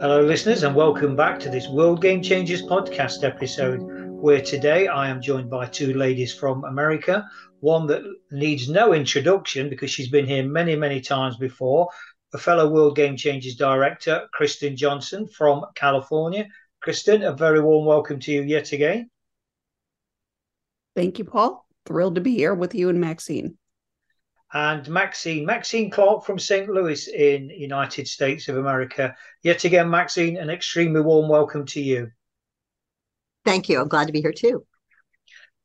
[0.00, 5.10] Hello, listeners, and welcome back to this World Game Changers podcast episode, where today I
[5.10, 7.28] am joined by two ladies from America.
[7.58, 8.00] One that
[8.30, 11.90] needs no introduction because she's been here many, many times before.
[12.32, 16.48] A fellow World Game Changers director, Kristin Johnson from California.
[16.82, 19.10] Kristin, a very warm welcome to you yet again.
[20.96, 21.66] Thank you, Paul.
[21.84, 23.58] Thrilled to be here with you and Maxine
[24.52, 26.68] and Maxine, Maxine Clark from St.
[26.68, 29.14] Louis in United States of America.
[29.42, 32.10] Yet again, Maxine, an extremely warm welcome to you.
[33.44, 33.80] Thank you.
[33.80, 34.66] I'm glad to be here too.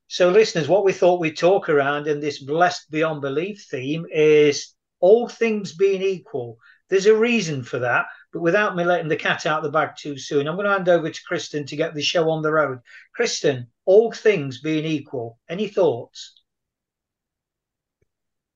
[0.07, 4.75] So, listeners, what we thought we'd talk around in this blessed beyond belief theme is
[4.99, 6.57] all things being equal.
[6.89, 10.19] There's a reason for that, but without me letting the cat out the bag too
[10.19, 12.79] soon, I'm going to hand over to Kristin to get the show on the road.
[13.19, 16.43] Kristin, all things being equal, any thoughts?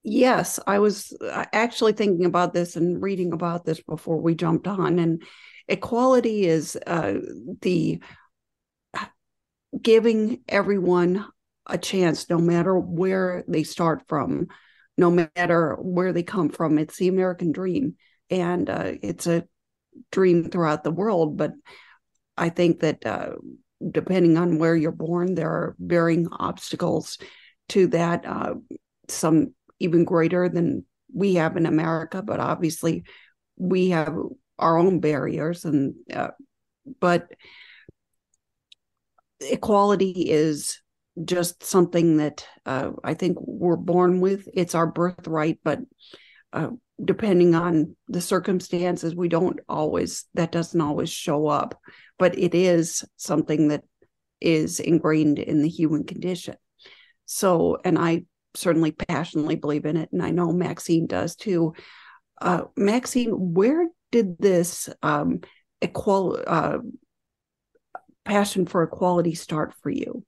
[0.04, 4.68] Yes, I was uh, actually thinking about this and reading about this before we jumped
[4.68, 4.98] on.
[4.98, 5.22] And
[5.68, 7.16] equality is uh,
[7.62, 8.02] the
[8.94, 9.06] uh,
[9.82, 11.26] giving everyone
[11.68, 14.48] a chance, no matter where they start from,
[14.98, 16.80] no matter where they come from.
[16.80, 17.96] It's the American dream.
[18.30, 19.46] And uh, it's a
[20.12, 21.38] dream throughout the world.
[21.38, 21.54] But
[22.38, 23.32] I think that uh,
[23.92, 27.18] depending on where you're born, there are varying obstacles
[27.70, 28.26] to that.
[28.26, 28.56] Uh,
[29.08, 33.04] some even greater than we have in America, but obviously
[33.58, 34.16] we have
[34.58, 36.30] our own barriers and uh,
[37.00, 37.32] but
[39.42, 40.82] equality is
[41.24, 44.48] just something that uh, I think we're born with.
[44.54, 45.80] It's our birthright, but
[46.54, 46.70] uh,
[47.04, 51.80] depending on the circumstances, we don't always, that doesn't always show up,
[52.18, 53.84] but it is something that
[54.42, 56.56] is ingrained in the human condition.
[57.26, 58.24] So, and I
[58.56, 61.74] certainly passionately believe in it, and I know Maxine does too.
[62.42, 65.42] Uh, Maxine, where did this um,
[65.82, 66.80] equal uh,
[68.26, 70.24] passion for equality start for you?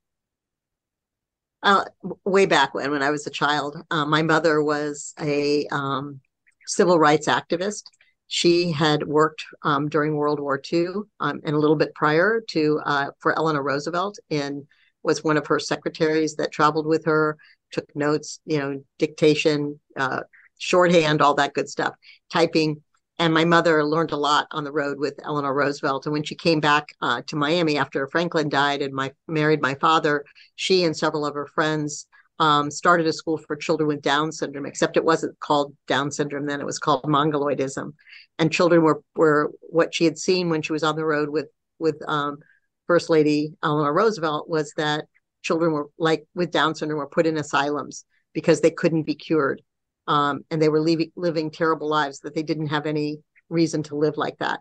[1.62, 1.84] Uh,
[2.24, 6.20] way back when, when I was a child, uh, my mother was a um,
[6.66, 7.84] civil rights activist.
[8.26, 10.86] She had worked um, during World War II
[11.20, 14.64] um, and a little bit prior to uh, for Eleanor Roosevelt and
[15.04, 17.36] was one of her secretaries that traveled with her
[17.72, 20.20] took notes, you know, dictation, uh,
[20.58, 21.94] shorthand, all that good stuff,
[22.30, 22.82] typing.
[23.18, 26.06] And my mother learned a lot on the road with Eleanor Roosevelt.
[26.06, 29.74] And when she came back uh, to Miami after Franklin died and my married my
[29.74, 30.24] father,
[30.56, 32.06] she and several of her friends
[32.38, 34.66] um, started a school for children with Down syndrome.
[34.66, 37.92] Except it wasn't called Down syndrome then; it was called mongoloidism.
[38.38, 41.48] And children were were what she had seen when she was on the road with
[41.78, 42.38] with um,
[42.86, 45.04] First Lady Eleanor Roosevelt was that
[45.42, 49.62] children were like with Down syndrome were put in asylums because they couldn't be cured.
[50.08, 53.96] Um, and they were leaving, living terrible lives that they didn't have any reason to
[53.96, 54.60] live like that.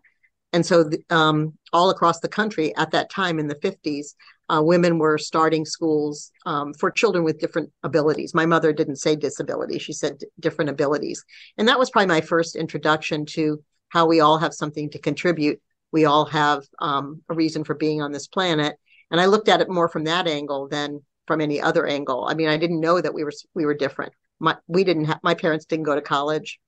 [0.53, 4.15] And so, the, um, all across the country at that time in the 50s,
[4.49, 8.33] uh, women were starting schools um, for children with different abilities.
[8.33, 11.23] My mother didn't say disability, she said d- different abilities.
[11.57, 15.61] And that was probably my first introduction to how we all have something to contribute.
[15.93, 18.77] We all have um, a reason for being on this planet
[19.11, 22.25] and I looked at it more from that angle than from any other angle.
[22.27, 24.13] I mean, I didn't know that we were we were different.
[24.39, 26.59] My we didn't have my parents didn't go to college.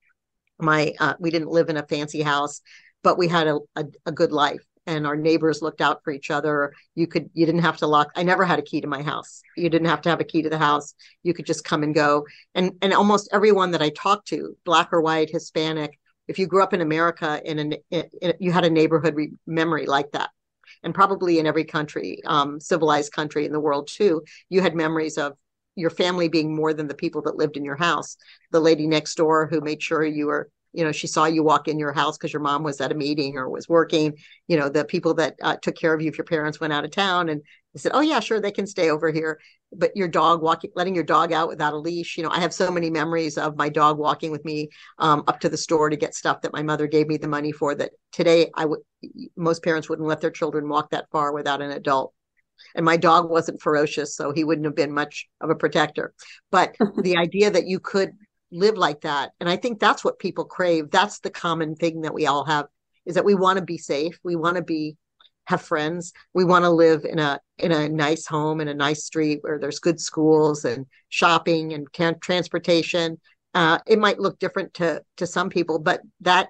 [0.59, 2.61] My uh, we didn't live in a fancy house,
[3.03, 6.29] but we had a, a, a good life and our neighbors looked out for each
[6.29, 6.73] other.
[6.95, 8.11] You could you didn't have to lock.
[8.15, 9.41] I never had a key to my house.
[9.55, 10.93] You didn't have to have a key to the house.
[11.23, 12.25] You could just come and go.
[12.53, 15.97] And and almost everyone that I talked to, black or white, Hispanic,
[16.27, 19.85] if you grew up in America in an in, you had a neighborhood re- memory
[19.85, 20.29] like that
[20.83, 25.17] and probably in every country, um, civilized country in the world too, you had memories
[25.17, 25.33] of
[25.75, 28.17] your family being more than the people that lived in your house.
[28.51, 31.67] The lady next door who made sure you were you know she saw you walk
[31.67, 34.69] in your house because your mom was at a meeting or was working you know
[34.69, 37.29] the people that uh, took care of you if your parents went out of town
[37.29, 37.41] and
[37.73, 39.39] they said oh yeah sure they can stay over here.
[39.75, 42.53] But your dog walking letting your dog out without a leash you know i have
[42.53, 45.95] so many memories of my dog walking with me um, up to the store to
[45.95, 48.79] get stuff that my mother gave me the money for that today i would
[49.35, 52.13] most parents wouldn't let their children walk that far without an adult.
[52.75, 56.13] And my dog wasn't ferocious so he wouldn't have been much of a protector.
[56.51, 58.13] But the idea that you could
[58.51, 62.13] live like that and i think that's what people crave that's the common thing that
[62.13, 62.67] we all have
[63.03, 64.95] is that we want to be safe we want to be
[65.45, 66.13] have friends.
[66.33, 69.59] We want to live in a in a nice home in a nice street where
[69.59, 73.19] there's good schools and shopping and can, transportation.
[73.53, 76.49] Uh, it might look different to to some people but that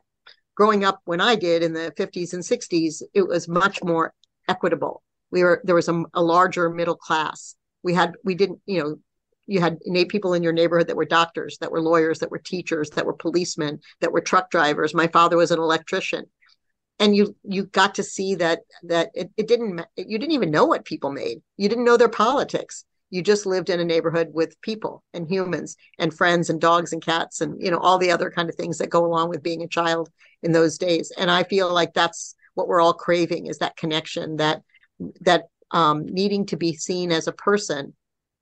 [0.56, 4.14] growing up when i did in the 50s and 60s it was much more
[4.48, 5.04] equitable.
[5.32, 7.56] We were there was a, a larger middle class.
[7.82, 8.98] We had we didn't you know
[9.46, 12.90] you had people in your neighborhood that were doctors that were lawyers that were teachers
[12.92, 14.94] that were policemen that were truck drivers.
[14.94, 16.26] My father was an electrician
[17.00, 20.66] and you you got to see that that it, it didn't you didn't even know
[20.66, 21.42] what people made.
[21.58, 22.86] You didn't know their politics.
[23.10, 27.02] You just lived in a neighborhood with people and humans and friends and dogs and
[27.02, 29.64] cats and you know all the other kind of things that go along with being
[29.64, 30.10] a child
[30.42, 31.12] in those days.
[31.18, 34.62] And i feel like that's what we're all craving is that connection that
[35.22, 37.94] that um, needing to be seen as a person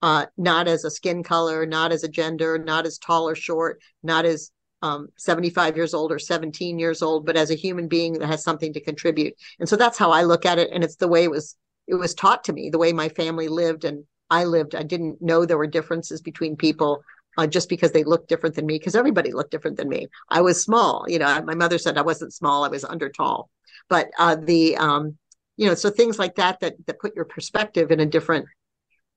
[0.01, 3.80] uh, not as a skin color not as a gender not as tall or short
[4.04, 4.51] not as
[4.81, 8.44] um, 75 years old or 17 years old, but as a human being that has
[8.44, 9.33] something to contribute.
[9.60, 10.69] And so that's how I look at it.
[10.72, 11.56] And it's the way it was
[11.88, 14.75] it was taught to me, the way my family lived and I lived.
[14.75, 17.04] I didn't know there were differences between people
[17.38, 20.07] uh, just because they looked different than me, because everybody looked different than me.
[20.30, 21.42] I was small, you know.
[21.44, 23.50] My mother said I wasn't small; I was under tall.
[23.89, 25.18] But uh, the, um,
[25.57, 28.48] you know, so things like that that that put your perspective in a different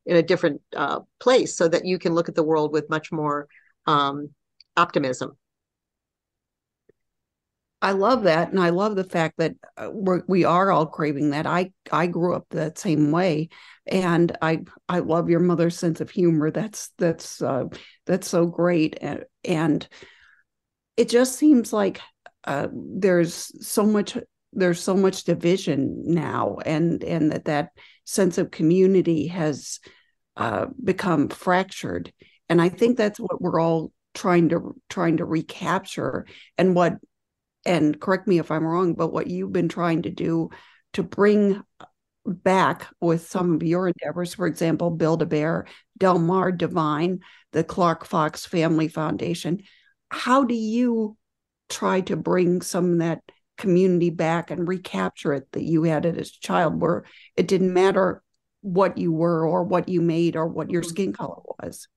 [0.07, 3.11] in a different uh, place, so that you can look at the world with much
[3.11, 3.49] more
[3.87, 4.31] um,
[4.77, 5.37] optimism.
[7.85, 11.31] I love that, and I love the fact that uh, we're, we are all craving
[11.31, 11.47] that.
[11.47, 13.51] I I grew up that same way,
[13.87, 16.51] and I I love your mother's sense of humor.
[16.51, 17.65] That's that's uh,
[18.07, 19.87] that's so great, and, and
[20.97, 22.01] it just seems like
[22.45, 24.17] uh, there's so much
[24.55, 27.69] there's so much division now, and and that that
[28.05, 29.79] sense of community has
[30.39, 32.15] uh, become fractured,
[32.49, 36.25] and I think that's what we're all trying to trying to recapture,
[36.57, 36.95] and what
[37.67, 40.51] and correct me if I'm wrong, but what you've been trying to do
[40.95, 41.63] to bring
[42.27, 45.67] back with some of your endeavors, for example, Build a Bear,
[45.99, 47.21] Delmar Divine,
[47.53, 49.63] the Clark Fox Family Foundation.
[50.11, 51.17] How do you
[51.69, 53.21] try to bring some of that
[53.57, 57.05] community back and recapture it that you had as a child, where
[57.37, 58.23] it didn't matter
[58.63, 60.89] what you were or what you made or what your mm-hmm.
[60.89, 61.89] skin color was?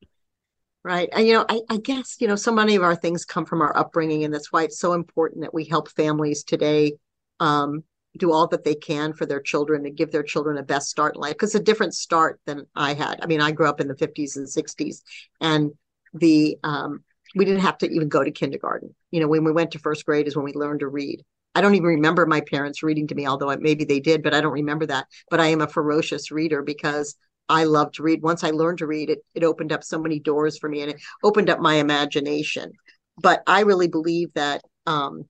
[0.83, 1.09] Right.
[1.11, 3.61] And, you know, I, I, guess, you know, so many of our things come from
[3.61, 4.23] our upbringing.
[4.23, 6.93] And that's why it's so important that we help families today
[7.41, 7.83] um,
[8.17, 11.15] do all that they can for their children and give their children a best start
[11.15, 11.33] in life.
[11.33, 13.19] Because a different start than I had.
[13.21, 15.01] I mean, I grew up in the 50s and 60s,
[15.41, 15.71] and
[16.13, 17.03] the, um,
[17.35, 18.95] we didn't have to even go to kindergarten.
[19.11, 21.23] You know, when we went to first grade is when we learned to read.
[21.53, 24.41] I don't even remember my parents reading to me, although maybe they did, but I
[24.41, 25.07] don't remember that.
[25.29, 27.15] But I am a ferocious reader because
[27.49, 28.21] I love to read.
[28.21, 30.91] Once I learned to read, it it opened up so many doors for me, and
[30.91, 32.71] it opened up my imagination.
[33.17, 35.25] But I really believe that um,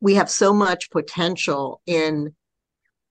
[0.00, 2.34] we have so much potential in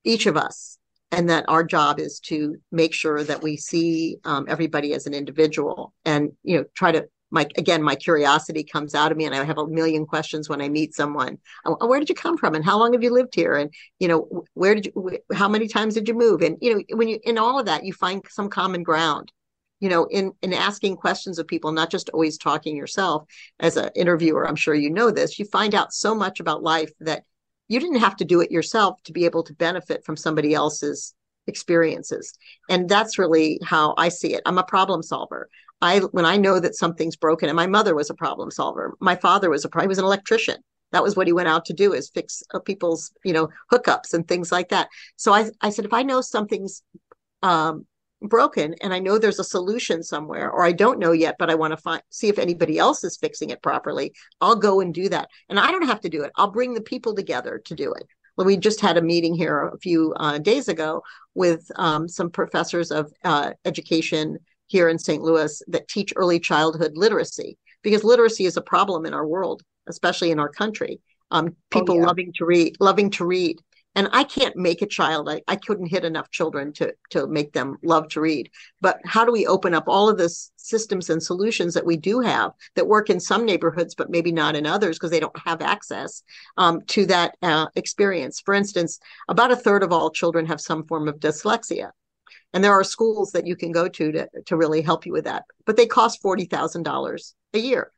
[0.04, 0.78] each of us,
[1.10, 5.14] and that our job is to make sure that we see um, everybody as an
[5.14, 9.34] individual, and you know, try to my again my curiosity comes out of me and
[9.34, 11.38] i have a million questions when i meet someone.
[11.64, 12.54] Oh, oh where did you come from?
[12.54, 13.56] And how long have you lived here?
[13.56, 16.42] And you know where did you how many times did you move?
[16.42, 19.32] And you know when you in all of that you find some common ground
[19.80, 23.24] you know in in asking questions of people not just always talking yourself.
[23.60, 26.90] As an interviewer i'm sure you know this you find out so much about life
[27.00, 27.24] that
[27.68, 31.14] you didn't have to do it yourself to be able to benefit from somebody else's
[31.46, 32.36] experiences.
[32.68, 34.42] And that's really how i see it.
[34.44, 35.48] I'm a problem solver
[35.82, 38.94] I when I know that something's broken, and my mother was a problem solver.
[39.00, 40.56] My father was a he was an electrician.
[40.92, 44.12] That was what he went out to do is fix uh, people's you know hookups
[44.12, 44.88] and things like that.
[45.16, 46.82] So I I said if I know something's
[47.42, 47.86] um,
[48.22, 51.54] broken and I know there's a solution somewhere, or I don't know yet, but I
[51.54, 55.08] want to find see if anybody else is fixing it properly, I'll go and do
[55.08, 55.28] that.
[55.48, 56.32] And I don't have to do it.
[56.36, 58.06] I'll bring the people together to do it.
[58.36, 61.02] Well, we just had a meeting here a few uh, days ago
[61.34, 64.38] with um, some professors of uh, education
[64.70, 65.20] here in St.
[65.20, 70.30] Louis that teach early childhood literacy because literacy is a problem in our world, especially
[70.30, 71.00] in our country.
[71.32, 72.06] Um, oh, people oh, yeah.
[72.06, 73.60] loving to read, loving to read.
[73.96, 75.28] And I can't make a child.
[75.28, 78.48] I, I couldn't hit enough children to to make them love to read.
[78.80, 82.20] But how do we open up all of the systems and solutions that we do
[82.20, 85.60] have that work in some neighborhoods, but maybe not in others because they don't have
[85.60, 86.22] access
[86.56, 88.38] um, to that uh, experience?
[88.38, 91.90] For instance, about a third of all children have some form of dyslexia.
[92.52, 95.24] And there are schools that you can go to to, to really help you with
[95.24, 95.44] that.
[95.66, 97.92] But they cost $40,000 a year.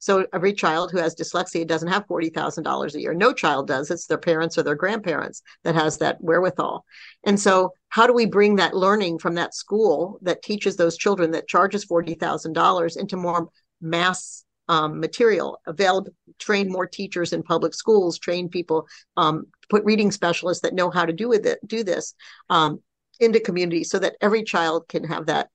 [0.00, 3.14] So every child who has dyslexia doesn't have $40,000 a year.
[3.14, 3.90] No child does.
[3.90, 6.84] It's their parents or their grandparents that has that wherewithal.
[7.24, 11.32] And so how do we bring that learning from that school that teaches those children
[11.32, 13.48] that charges $40,000 into more
[13.80, 18.86] mass um, material available, train more teachers in public schools, train people,
[19.16, 22.14] um, put reading specialists that know how to do with it, do this
[22.50, 22.80] um,
[23.20, 25.48] into communities so that every child can have that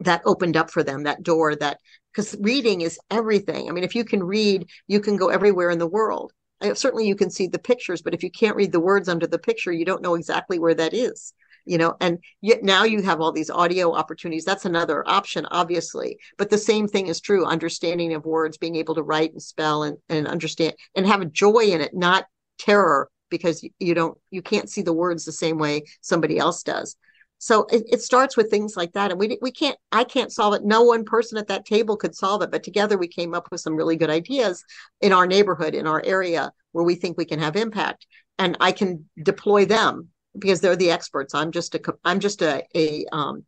[0.00, 1.78] that opened up for them that door that
[2.12, 3.68] because reading is everything.
[3.68, 6.32] I mean if you can read you can go everywhere in the world.
[6.74, 9.38] Certainly you can see the pictures but if you can't read the words under the
[9.38, 11.32] picture you don't know exactly where that is
[11.64, 14.44] you know and yet now you have all these audio opportunities.
[14.44, 18.94] That's another option obviously but the same thing is true understanding of words being able
[18.96, 22.26] to write and spell and, and understand and have a joy in it not
[22.58, 26.96] terror because you, don't you can't see the words the same way somebody else does.
[27.40, 30.54] So it, it, starts with things like that and we we can't i can't solve
[30.54, 30.64] it.
[30.64, 33.60] No one person at that table could solve it but together we came up with
[33.60, 34.64] some really good ideas
[35.00, 38.06] in our neighborhood in our area where we think we can have impact
[38.38, 40.08] and i can deploy them
[40.38, 41.34] because they're the experts.
[41.34, 43.44] I'm just a i'm just a, a um,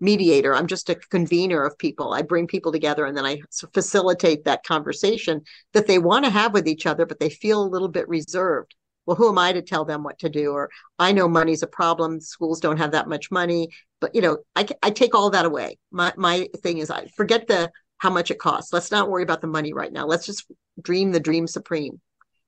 [0.00, 0.54] mediator.
[0.54, 2.12] I'm just a convener of people.
[2.12, 3.40] I bring people together and then i
[3.72, 7.68] facilitate that conversation that they want to have with each other but they feel a
[7.68, 8.74] little bit reserved
[9.06, 10.52] well, who am I to tell them what to do?
[10.52, 12.20] Or I know money's a problem.
[12.20, 13.68] Schools don't have that much money.
[14.00, 15.78] But, you know, I, I take all that away.
[15.90, 18.72] My, my thing is I forget the how much it costs.
[18.72, 20.06] Let's not worry about the money right now.
[20.06, 22.00] Let's just dream the dream supreme.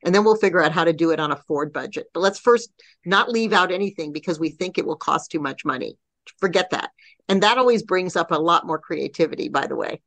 [0.05, 2.07] And then we'll figure out how to do it on a Ford budget.
[2.13, 2.71] But let's first
[3.05, 5.97] not leave out anything because we think it will cost too much money.
[6.39, 6.91] Forget that.
[7.29, 10.03] And that always brings up a lot more creativity, by the way,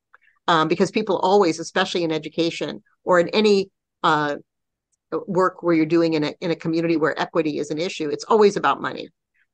[0.47, 3.71] um, because people always, especially in education or in any
[4.03, 4.35] uh,
[5.27, 8.25] work where you're doing in a in a community where equity is an issue, it's
[8.25, 9.09] always about money,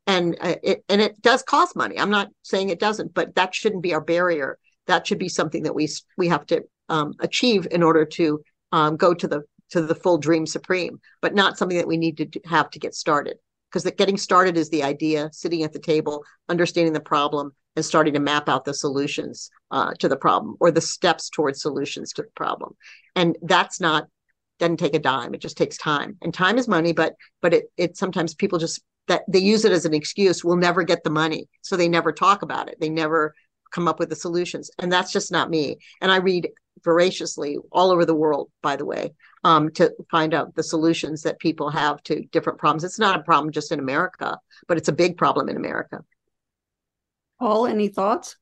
[0.07, 2.00] and uh, it and it does cost money.
[2.00, 4.57] I'm not saying it doesn't, but that shouldn't be our barrier.
[4.88, 8.98] That should be something that we we have to um, achieve in order to um,
[8.98, 12.39] go to the to the full dream supreme, but not something that we need to
[12.45, 13.38] have to get started.
[13.72, 18.13] Because getting started is the idea, sitting at the table, understanding the problem, and starting
[18.13, 22.22] to map out the solutions uh, to the problem or the steps towards solutions to
[22.22, 22.75] the problem.
[23.15, 24.07] And that's not
[24.60, 25.33] doesn't take a dime.
[25.33, 26.17] It just takes time.
[26.22, 29.72] And time is money, but but it it sometimes people just that they use it
[29.72, 30.43] as an excuse.
[30.43, 31.48] We'll never get the money.
[31.62, 32.77] So they never talk about it.
[32.79, 33.33] They never
[33.72, 34.69] come up with the solutions.
[34.79, 35.77] And that's just not me.
[36.01, 36.50] And I read
[36.83, 41.39] voraciously all over the world, by the way, um, to find out the solutions that
[41.39, 42.83] people have to different problems.
[42.83, 46.03] It's not a problem just in America, but it's a big problem in America.
[47.39, 48.38] Paul, any thoughts?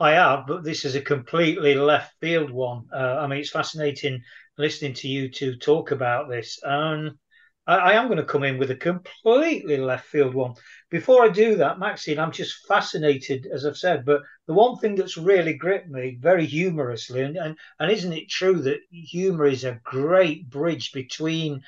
[0.00, 2.86] I have, but this is a completely left field one.
[2.90, 4.22] Uh, I mean, it's fascinating
[4.56, 6.58] listening to you two talk about this.
[6.64, 7.18] Um,
[7.66, 10.54] I, I am going to come in with a completely left field one.
[10.90, 14.94] Before I do that, Maxine, I'm just fascinated, as I've said, but the one thing
[14.94, 19.64] that's really gripped me very humorously, and, and, and isn't it true that humor is
[19.64, 21.60] a great bridge between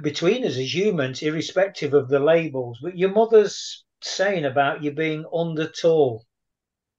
[0.00, 2.78] between us as humans, irrespective of the labels?
[2.82, 6.24] But your mother's saying about you being under tall.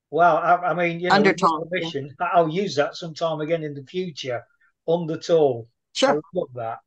[0.09, 1.67] Well, I, I mean, you know, under tall.
[1.73, 2.03] Yeah.
[2.33, 4.43] I'll use that sometime again in the future
[4.87, 5.67] tall.
[5.93, 6.17] Sure.
[6.17, 6.79] I love that.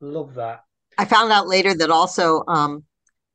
[0.00, 0.64] Love that.
[0.98, 2.84] I found out later that also um,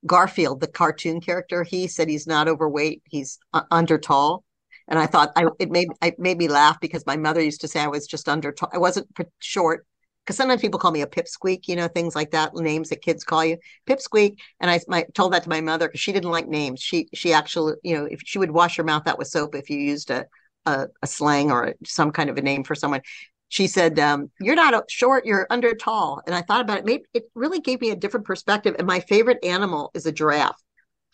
[0.05, 4.43] Garfield, the cartoon character, he said he's not overweight, he's uh, under tall.
[4.87, 7.67] And I thought I, it made it made me laugh because my mother used to
[7.67, 8.69] say I was just under tall.
[8.71, 9.07] I wasn't
[9.39, 9.87] short
[10.25, 13.23] because sometimes people call me a pipsqueak, you know, things like that, names that kids
[13.23, 14.39] call you, pipsqueak.
[14.59, 16.81] And I my, told that to my mother because she didn't like names.
[16.81, 19.69] She she actually, you know, if she would wash her mouth out with soap if
[19.69, 20.25] you used a
[20.65, 23.01] a, a slang or some kind of a name for someone
[23.47, 26.85] she said, um, "You're not short, you're under tall." And I thought about it.
[26.85, 28.75] Maybe it really gave me a different perspective.
[28.77, 30.61] And my favorite animal is a giraffe.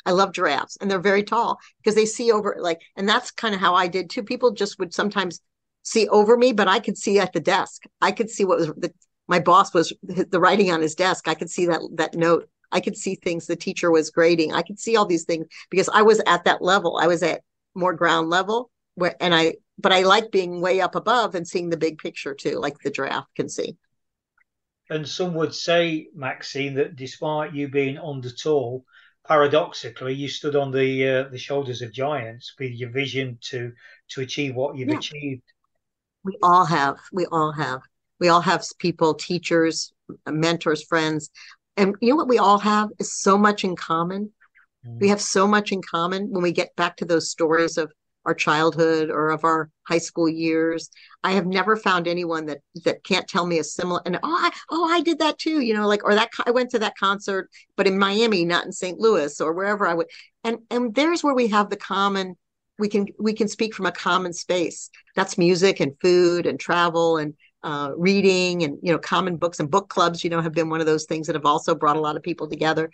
[0.06, 2.56] I love giraffes, and they're very tall because they see over.
[2.60, 4.24] Like, and that's kind of how I did too.
[4.24, 5.42] People just would sometimes
[5.84, 7.84] see over me, but I could see at the desk.
[8.02, 8.94] I could see what was the
[9.28, 11.28] my boss was the writing on his desk.
[11.28, 12.50] I could see that that note.
[12.72, 14.54] I could see things the teacher was grading.
[14.54, 16.98] I could see all these things because I was at that level.
[16.98, 17.42] I was at
[17.76, 21.70] more ground level where, and I but I like being way up above and seeing
[21.70, 23.78] the big picture too, like the giraffe can see.
[24.90, 28.86] And some would say, Maxine, that despite you being under tall,
[29.26, 33.72] paradoxically, you stood on the uh, the shoulders of giants with your vision to
[34.10, 34.98] to achieve what you've yeah.
[34.98, 35.44] achieved.
[36.24, 36.98] We all have.
[37.12, 37.82] We all have.
[38.20, 39.92] We all have people, teachers,
[40.28, 41.32] mentors, friends,
[41.78, 44.32] and you know what we all have is so much in common.
[44.86, 45.00] Mm.
[45.00, 47.92] We have so much in common when we get back to those stories of
[48.26, 50.90] our childhood or of our high school years.
[51.24, 54.52] I have never found anyone that that can't tell me a similar and oh I,
[54.70, 57.50] oh I did that too, you know, like or that I went to that concert,
[57.76, 59.00] but in Miami, not in St.
[59.00, 60.08] Louis or wherever I would.
[60.44, 62.36] And and there's where we have the common.
[62.82, 64.90] We can we can speak from a common space.
[65.16, 67.34] That's music and food and travel and
[67.64, 70.24] uh, reading and you know common books and book clubs.
[70.24, 72.24] You know have been one of those things that have also brought a lot of
[72.24, 72.92] people together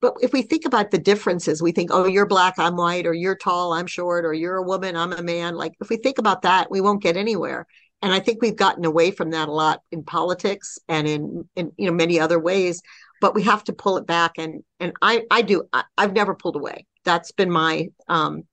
[0.00, 3.12] but if we think about the differences, we think, oh, you're black, I'm white, or
[3.12, 5.56] you're tall, I'm short, or you're a woman, I'm a man.
[5.56, 7.66] Like if we think about that, we won't get anywhere.
[8.02, 11.70] And I think we've gotten away from that a lot in politics and in in
[11.76, 12.80] you know many other ways.
[13.20, 16.34] But we have to pull it back, and and I I do I, I've never
[16.34, 16.86] pulled away.
[17.04, 18.44] That's been my um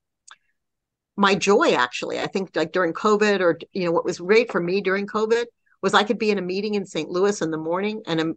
[1.17, 2.19] my joy actually.
[2.19, 5.45] I think like during COVID or you know what was great for me during COVID
[5.81, 7.09] was I could be in a meeting in St.
[7.09, 8.35] Louis in the morning and um,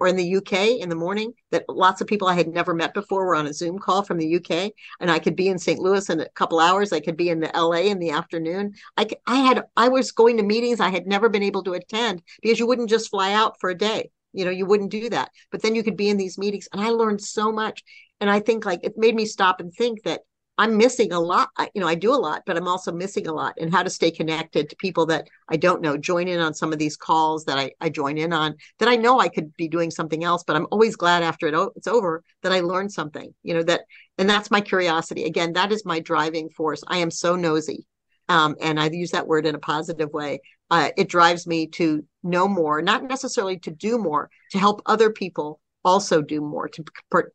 [0.00, 2.94] or in the UK in the morning that lots of people I had never met
[2.94, 5.80] before were on a Zoom call from the UK and I could be in St.
[5.80, 9.08] Louis in a couple hours I could be in the LA in the afternoon I
[9.26, 12.58] I had I was going to meetings I had never been able to attend because
[12.58, 15.62] you wouldn't just fly out for a day you know you wouldn't do that but
[15.62, 17.82] then you could be in these meetings and I learned so much
[18.20, 20.20] and I think like it made me stop and think that
[20.60, 21.48] I'm missing a lot.
[21.56, 23.82] I, you know, I do a lot, but I'm also missing a lot and how
[23.82, 26.98] to stay connected to people that I don't know, join in on some of these
[26.98, 30.22] calls that I, I join in on that I know I could be doing something
[30.22, 33.62] else, but I'm always glad after it, it's over that I learned something, you know,
[33.62, 33.84] that,
[34.18, 35.24] and that's my curiosity.
[35.24, 36.84] Again, that is my driving force.
[36.86, 37.86] I am so nosy.
[38.28, 40.40] Um, and I use that word in a positive way.
[40.70, 45.08] Uh, it drives me to know more, not necessarily to do more, to help other
[45.08, 46.84] people also do more to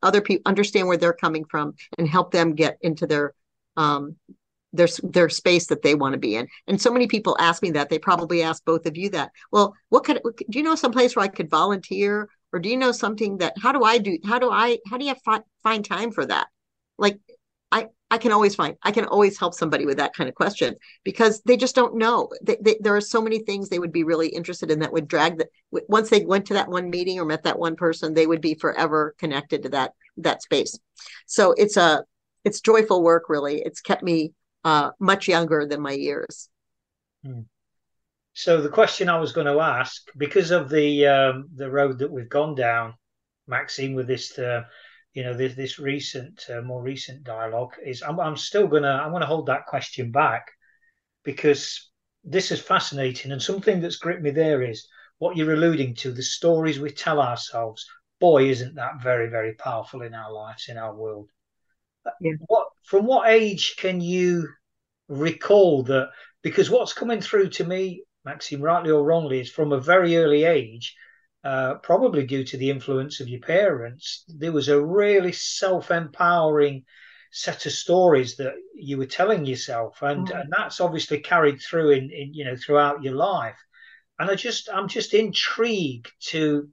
[0.01, 3.33] other people understand where they're coming from and help them get into their
[3.77, 4.15] um
[4.73, 6.47] their their space that they want to be in.
[6.67, 7.89] And so many people ask me that.
[7.89, 9.31] They probably ask both of you that.
[9.51, 12.77] Well, what could do you know some place where I could volunteer or do you
[12.77, 15.83] know something that how do I do how do I how do you fi- find
[15.83, 16.47] time for that?
[16.97, 17.19] Like
[18.11, 21.41] I can always find I can always help somebody with that kind of question because
[21.41, 22.29] they just don't know.
[22.43, 25.07] They, they, there are so many things they would be really interested in that would
[25.07, 28.27] drag that once they went to that one meeting or met that one person, they
[28.27, 30.77] would be forever connected to that that space.
[31.25, 32.03] So it's a
[32.43, 33.23] it's joyful work.
[33.27, 34.33] Really, it's kept me
[34.63, 36.49] uh, much younger than my years.
[37.25, 37.41] Hmm.
[38.33, 42.11] So the question I was going to ask, because of the um, the road that
[42.11, 42.93] we've gone down,
[43.47, 44.37] Maxine, with this.
[44.37, 44.65] Uh,
[45.15, 49.11] you know this this recent uh, more recent dialogue is I'm, I'm still gonna I'm
[49.11, 50.51] gonna hold that question back
[51.23, 51.89] because
[52.23, 56.21] this is fascinating and something that's gripped me there is what you're alluding to the
[56.21, 57.87] stories we tell ourselves
[58.19, 61.29] boy isn't that very very powerful in our lives in our world
[62.19, 62.33] yeah.
[62.47, 64.47] what from what age can you
[65.07, 66.09] recall that
[66.43, 70.43] because what's coming through to me maxine rightly or wrongly is from a very early
[70.43, 70.93] age
[71.45, 76.83] uh, probably due to the influence of your parents, there was a really self empowering
[77.31, 80.41] set of stories that you were telling yourself, and, mm.
[80.41, 83.57] and that's obviously carried through in, in you know throughout your life.
[84.17, 86.67] And I just I'm just intrigued to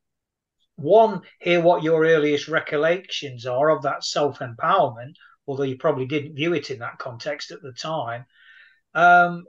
[0.77, 6.35] one hear what your earliest recollections are of that self empowerment, although you probably didn't
[6.35, 8.25] view it in that context at the time.
[8.95, 9.45] Um,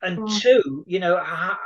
[0.00, 0.40] and mm.
[0.40, 1.58] two, you know, how,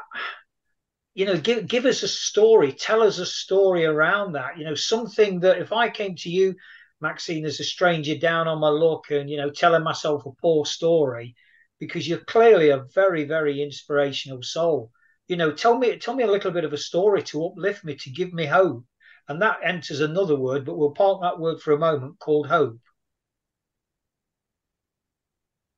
[1.18, 4.57] you know give give us a story tell us a story around that.
[4.57, 6.54] You know something that if i came to you
[7.00, 10.64] maxine as a stranger down on my luck and you know telling myself a poor
[10.64, 11.35] story
[11.81, 14.92] because you're clearly a very very inspirational soul
[15.26, 17.96] you know tell me tell me a little bit of a story to uplift me
[17.96, 18.85] to give me hope.
[19.28, 22.78] And that enters another word but we'll park that word for a moment called hope.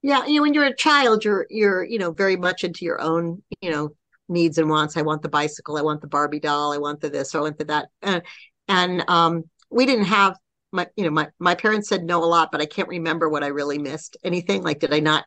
[0.02, 3.00] Yeah you know when you're a child you're you're you know very much into your
[3.00, 3.94] own you know
[4.30, 4.96] needs and wants.
[4.96, 5.76] I want the bicycle.
[5.76, 6.72] I want the Barbie doll.
[6.72, 7.34] I want the this.
[7.34, 7.88] Or I want the that.
[8.02, 8.22] And,
[8.68, 10.36] and um, we didn't have
[10.72, 13.42] my, you know, my my parents said no a lot, but I can't remember what
[13.42, 14.16] I really missed.
[14.22, 15.24] Anything like did I not?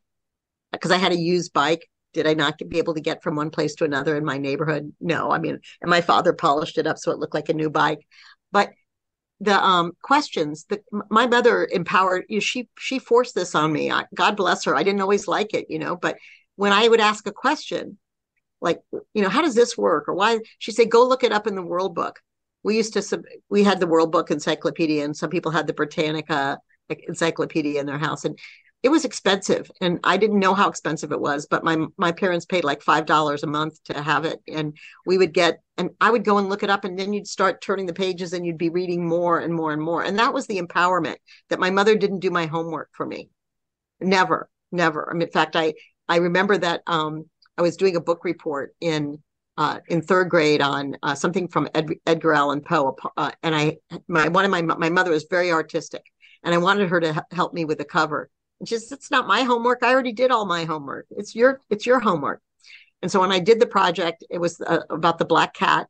[0.71, 1.87] Because I had a used bike.
[2.13, 4.93] Did I not be able to get from one place to another in my neighborhood?
[5.01, 5.31] No.
[5.31, 8.05] I mean, and my father polished it up so it looked like a new bike.
[8.51, 8.69] But
[9.43, 13.91] the um, questions that my mother empowered you know, she she forced this on me
[13.91, 16.17] I, god bless her i didn't always like it you know but
[16.55, 17.97] when i would ask a question
[18.63, 18.81] like
[19.13, 20.07] you know how does this work?
[20.07, 22.19] Or why she said go look it up in the world book.
[22.63, 26.59] We used to we had the world book encyclopedia and some people had the britannica
[27.07, 28.37] encyclopedia in their house and
[28.83, 32.45] it was expensive and i didn't know how expensive it was but my my parents
[32.45, 36.11] paid like five dollars a month to have it and we would get and i
[36.11, 38.57] would go and look it up and then you'd start turning the pages and you'd
[38.57, 41.15] be reading more and more and more and that was the empowerment
[41.49, 43.29] that my mother didn't do my homework for me.
[44.01, 45.09] Never never.
[45.09, 45.73] I mean, in fact i
[46.07, 49.21] i remember that um I was doing a book report in
[49.57, 53.77] uh, in third grade on uh, something from Ed, Edgar Allan Poe, uh, and I
[54.07, 56.03] my one of my my mother was very artistic,
[56.43, 58.29] and I wanted her to help me with the cover.
[58.59, 59.83] And she said, "It's not my homework.
[59.83, 61.05] I already did all my homework.
[61.11, 62.41] It's your it's your homework."
[63.03, 65.87] And so when I did the project, it was uh, about the black cat.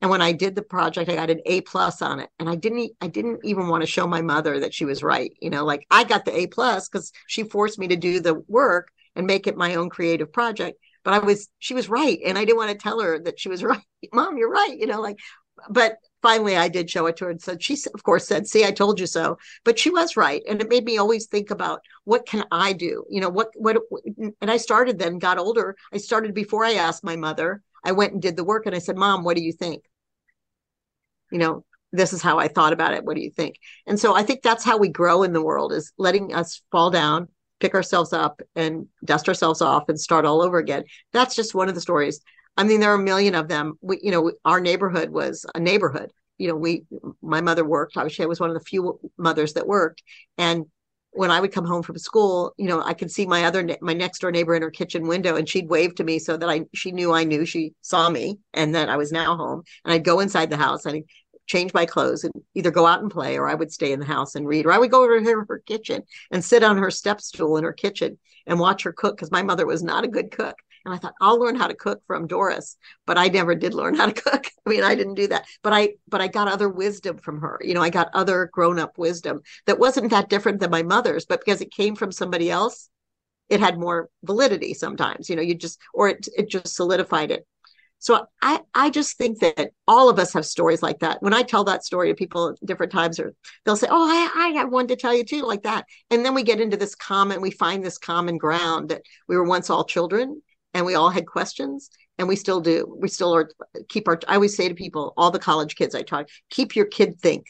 [0.00, 2.56] And when I did the project, I got an A plus on it, and I
[2.56, 5.32] didn't I didn't even want to show my mother that she was right.
[5.40, 8.34] You know, like I got the A plus because she forced me to do the
[8.48, 12.36] work and make it my own creative project but I was she was right, and
[12.38, 13.80] I didn't want to tell her that she was right.
[14.12, 14.76] Mom, you're right.
[14.78, 15.18] You know, like,
[15.68, 18.64] but finally I did show it to her and said, she of course said, see,
[18.64, 19.36] I told you so.
[19.64, 20.42] But she was right.
[20.48, 23.04] And it made me always think about what can I do?
[23.10, 23.76] You know, what, what,
[24.40, 25.76] and I started then, got older.
[25.92, 27.62] I started before I asked my mother.
[27.84, 29.84] I went and did the work and I said, Mom, what do you think?
[31.30, 33.04] You know, this is how I thought about it.
[33.04, 33.56] What do you think?
[33.86, 36.90] And so I think that's how we grow in the world is letting us fall
[36.90, 37.28] down,
[37.60, 40.84] pick ourselves up and dust ourselves off and start all over again.
[41.12, 42.20] That's just one of the stories.
[42.56, 43.78] I mean, there are a million of them.
[43.80, 46.12] We, you know, our neighborhood was a neighborhood.
[46.38, 46.84] You know, we,
[47.22, 47.96] my mother worked.
[47.96, 50.02] Obviously, I was one of the few mothers that worked.
[50.36, 50.66] And
[51.12, 53.92] when I would come home from school, you know, I could see my other, my
[53.92, 56.62] next door neighbor in her kitchen window, and she'd wave to me so that I,
[56.74, 59.62] she knew I knew she saw me, and that I was now home.
[59.84, 61.04] And I'd go inside the house and I'd
[61.46, 64.06] change my clothes and either go out and play, or I would stay in the
[64.06, 66.90] house and read, or I would go over to her, kitchen and sit on her
[66.90, 70.08] step stool in her kitchen and watch her cook because my mother was not a
[70.08, 70.56] good cook.
[70.84, 72.76] And I thought I'll learn how to cook from Doris,
[73.06, 74.46] but I never did learn how to cook.
[74.66, 75.46] I mean, I didn't do that.
[75.62, 77.58] But I but I got other wisdom from her.
[77.62, 81.40] You know, I got other grown-up wisdom that wasn't that different than my mother's, but
[81.44, 82.90] because it came from somebody else,
[83.48, 85.30] it had more validity sometimes.
[85.30, 87.46] You know, you just or it it just solidified it.
[88.04, 91.22] So I I just think that all of us have stories like that.
[91.22, 93.32] When I tell that story to people at different times, or
[93.64, 95.86] they'll say, "Oh, I, I have one to tell you too," like that.
[96.10, 99.44] And then we get into this common, we find this common ground that we were
[99.44, 100.42] once all children,
[100.74, 101.88] and we all had questions
[102.18, 102.94] and we still do.
[103.00, 103.50] We still are
[103.88, 106.86] keep our i always say to people all the college kids i talk keep your
[106.86, 107.46] kid think.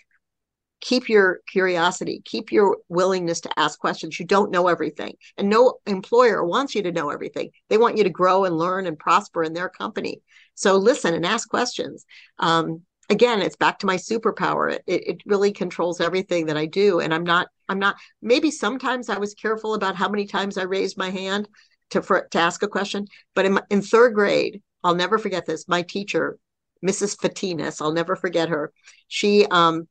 [0.81, 2.21] Keep your curiosity.
[2.27, 4.21] Keep your willingness to ask questions.
[4.21, 5.15] You don't know everything.
[5.39, 7.51] And no employer wants you to know everything.
[7.71, 10.21] They want you to grow and learn and prosper in their company
[10.55, 12.05] so listen and ask questions
[12.39, 17.01] um, again it's back to my superpower it, it really controls everything that i do
[17.01, 20.63] and i'm not i'm not maybe sometimes i was careful about how many times i
[20.63, 21.49] raised my hand
[21.91, 23.07] to for, to ask a question.
[23.35, 25.67] But in, in third grade, I'll never forget this.
[25.69, 26.39] My teacher,
[26.85, 27.17] Mrs.
[27.17, 28.73] Fatinas, I'll never forget her.
[29.09, 29.89] She um,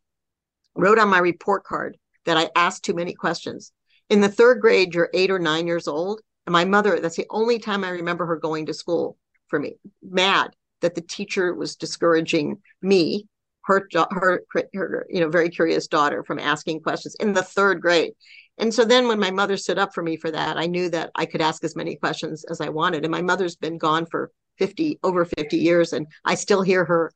[0.76, 3.72] wrote on my report card that I asked too many questions.
[4.10, 6.22] In the third grade, you're eight or nine years old.
[6.46, 9.18] And my mother, that's the only time I remember her going to school
[9.54, 13.28] for me, mad that the teacher was discouraging me,
[13.66, 18.14] her, her, her, you know, very curious daughter from asking questions in the third grade.
[18.58, 21.12] And so then when my mother stood up for me for that, I knew that
[21.14, 23.04] I could ask as many questions as I wanted.
[23.04, 27.12] And my mother's been gone for 50, over 50 years, and I still hear her.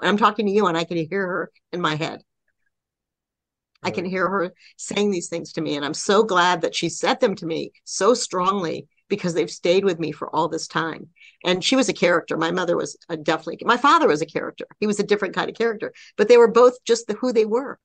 [0.00, 2.22] I'm talking to you, and I can hear her in my head.
[3.82, 5.76] I can hear her saying these things to me.
[5.76, 9.84] And I'm so glad that she said them to me so strongly because they've stayed
[9.84, 11.08] with me for all this time.
[11.44, 12.36] And she was a character.
[12.36, 14.66] My mother was a definitely, my father was a character.
[14.80, 17.44] He was a different kind of character, but they were both just the, who they
[17.44, 17.78] were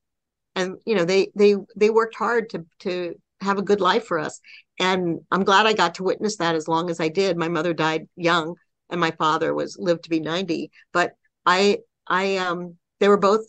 [0.58, 4.18] and you know they they they worked hard to to have a good life for
[4.18, 4.40] us
[4.80, 7.72] and i'm glad i got to witness that as long as i did my mother
[7.72, 8.54] died young
[8.90, 11.12] and my father was lived to be 90 but
[11.46, 13.46] i i um they were both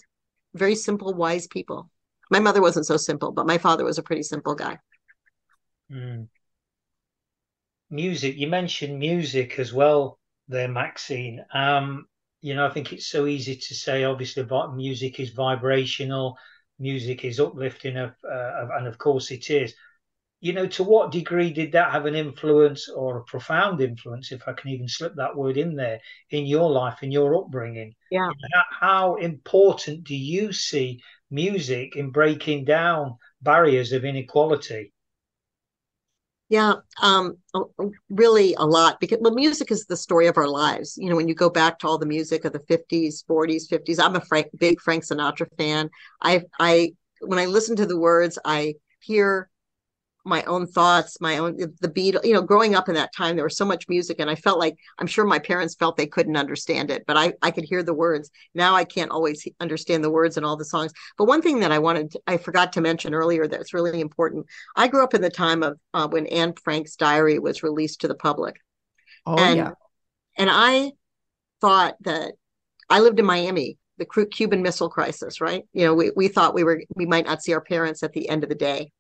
[0.54, 1.90] very simple wise people
[2.30, 4.78] my mother wasn't so simple but my father was a pretty simple guy
[5.92, 6.28] mm.
[7.90, 12.06] Music you mentioned music as well there maxine um
[12.42, 16.38] you know i think it's so easy to say obviously about music is vibrational
[16.80, 19.76] music is uplifting, of, uh, and of course it is.
[20.42, 24.48] You know, to what degree did that have an influence or a profound influence, if
[24.48, 26.00] I can even slip that word in there,
[26.30, 27.94] in your life, in your upbringing?
[28.10, 28.30] Yeah.
[28.80, 34.94] How important do you see music in breaking down barriers of inequality?
[36.50, 37.38] Yeah, um,
[38.10, 40.98] really a lot because well, music is the story of our lives.
[40.98, 44.00] You know, when you go back to all the music of the '50s, '40s, '50s,
[44.00, 45.92] I'm a Frank, big Frank Sinatra fan.
[46.24, 49.50] I, I, when I listen to the words, I hear
[50.26, 52.26] my own thoughts, my own the Beatles.
[52.26, 54.60] You know, growing up in that time, there was so much music, and I felt
[54.60, 57.84] like I'm sure my parents felt they couldn't understand it, but I I could hear
[57.84, 58.30] the words.
[58.54, 60.92] Now I can't always understand the words and all the songs.
[61.18, 64.46] But one thing that I wanted, I forgot to mention earlier that's really important.
[64.76, 68.08] I grew up in the time of uh, when Anne Frank's diary was released to
[68.08, 68.56] the public.
[69.26, 69.72] Oh and, yeah.
[70.38, 70.92] And I
[71.62, 72.34] thought that
[72.90, 75.66] I lived in Miami the Cuban Missile Crisis, right?
[75.74, 78.28] You know, we, we thought we were we might not see our parents at the
[78.30, 78.92] end of the day,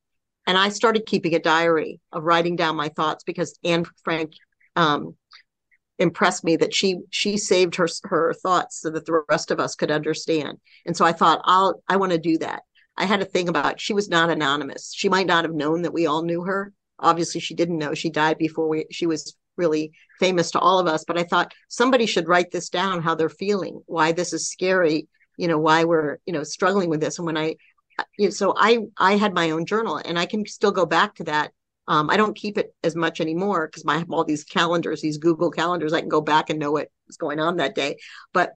[0.47, 4.33] and I started keeping a diary of writing down my thoughts because Anne Frank
[4.75, 5.15] um,
[5.99, 9.75] impressed me that she she saved her her thoughts so that the rest of us
[9.75, 10.57] could understand.
[10.85, 12.63] And so I thought I'll I want to do that.
[12.97, 14.93] I had a thing about she was not anonymous.
[14.95, 16.73] She might not have known that we all knew her.
[16.99, 17.93] Obviously, she didn't know.
[17.93, 21.03] She died before we she was really famous to all of us.
[21.05, 25.07] But I thought somebody should write this down, how they're feeling, why this is scary,
[25.37, 27.19] you know, why we're you know struggling with this.
[27.19, 27.55] And when I
[28.29, 31.51] so I I had my own journal, and I can still go back to that.
[31.87, 35.17] Um, I don't keep it as much anymore because I have all these calendars, these
[35.17, 35.91] Google calendars.
[35.91, 37.97] I can go back and know what was going on that day.
[38.33, 38.51] But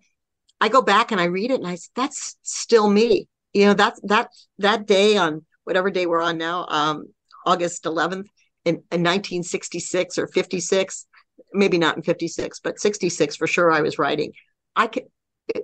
[0.62, 3.28] I go back and I read it and I that's still me.
[3.54, 4.30] You know, that's that
[4.60, 7.06] that day on whatever day we're on now, um,
[7.46, 8.28] August 11th
[8.66, 11.06] in, in 1966 or 56,
[11.54, 14.34] maybe not in 56, but 66 for sure I was writing.
[14.76, 15.04] I could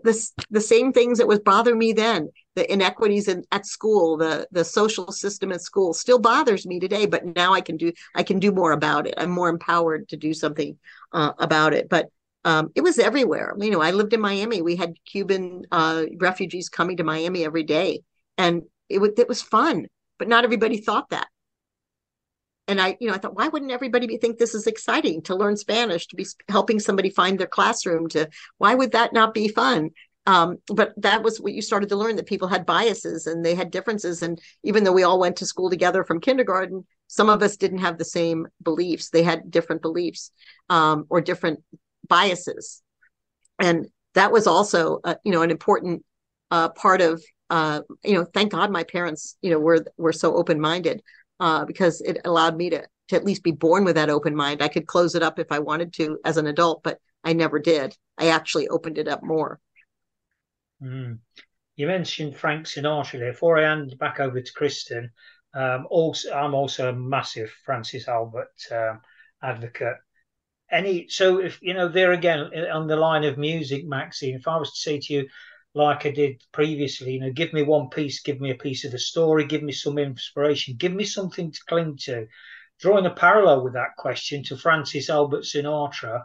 [0.03, 4.47] the, the same things that was bother me then the inequities in, at school the
[4.51, 8.23] the social system at school still bothers me today but now i can do i
[8.23, 9.13] can do more about it.
[9.17, 10.77] I'm more empowered to do something
[11.13, 11.89] uh, about it.
[11.89, 12.07] But
[12.45, 13.53] um, it was everywhere.
[13.59, 14.61] You know i lived in miami.
[14.61, 18.01] We had cuban uh, refugees coming to miami every day.
[18.37, 19.87] And it, w- it was fun
[20.19, 21.27] but not everybody thought that
[22.69, 25.35] and I, you know, I thought, why wouldn't everybody be, think this is exciting to
[25.35, 28.07] learn Spanish, to be helping somebody find their classroom?
[28.09, 28.29] To
[28.59, 29.89] why would that not be fun?
[30.27, 33.55] Um, but that was what you started to learn that people had biases and they
[33.55, 34.21] had differences.
[34.21, 37.79] And even though we all went to school together from kindergarten, some of us didn't
[37.79, 39.09] have the same beliefs.
[39.09, 40.31] They had different beliefs
[40.69, 41.63] um, or different
[42.07, 42.83] biases,
[43.57, 46.05] and that was also, uh, you know, an important
[46.51, 50.35] uh, part of, uh, you know, thank God my parents, you know, were were so
[50.35, 51.01] open minded
[51.39, 54.61] uh, because it allowed me to to at least be born with that open mind.
[54.61, 57.59] I could close it up if I wanted to as an adult, but I never
[57.59, 57.97] did.
[58.17, 59.59] I actually opened it up more.
[60.81, 61.19] Mm.
[61.75, 63.31] You mentioned Frank Sinatra there.
[63.31, 65.09] Before I hand back over to Kristin,
[65.53, 69.01] um, also I'm also a massive Francis Albert um,
[69.41, 69.97] advocate.
[70.71, 74.35] Any so if you know there again on the line of music, Maxine.
[74.35, 75.27] If I was to say to you,
[75.79, 77.13] like I did previously.
[77.13, 79.71] You know, give me one piece, give me a piece of the story, give me
[79.71, 82.27] some inspiration, give me something to cling to.
[82.79, 86.23] Drawing a parallel with that question to Francis Albert Sinatra,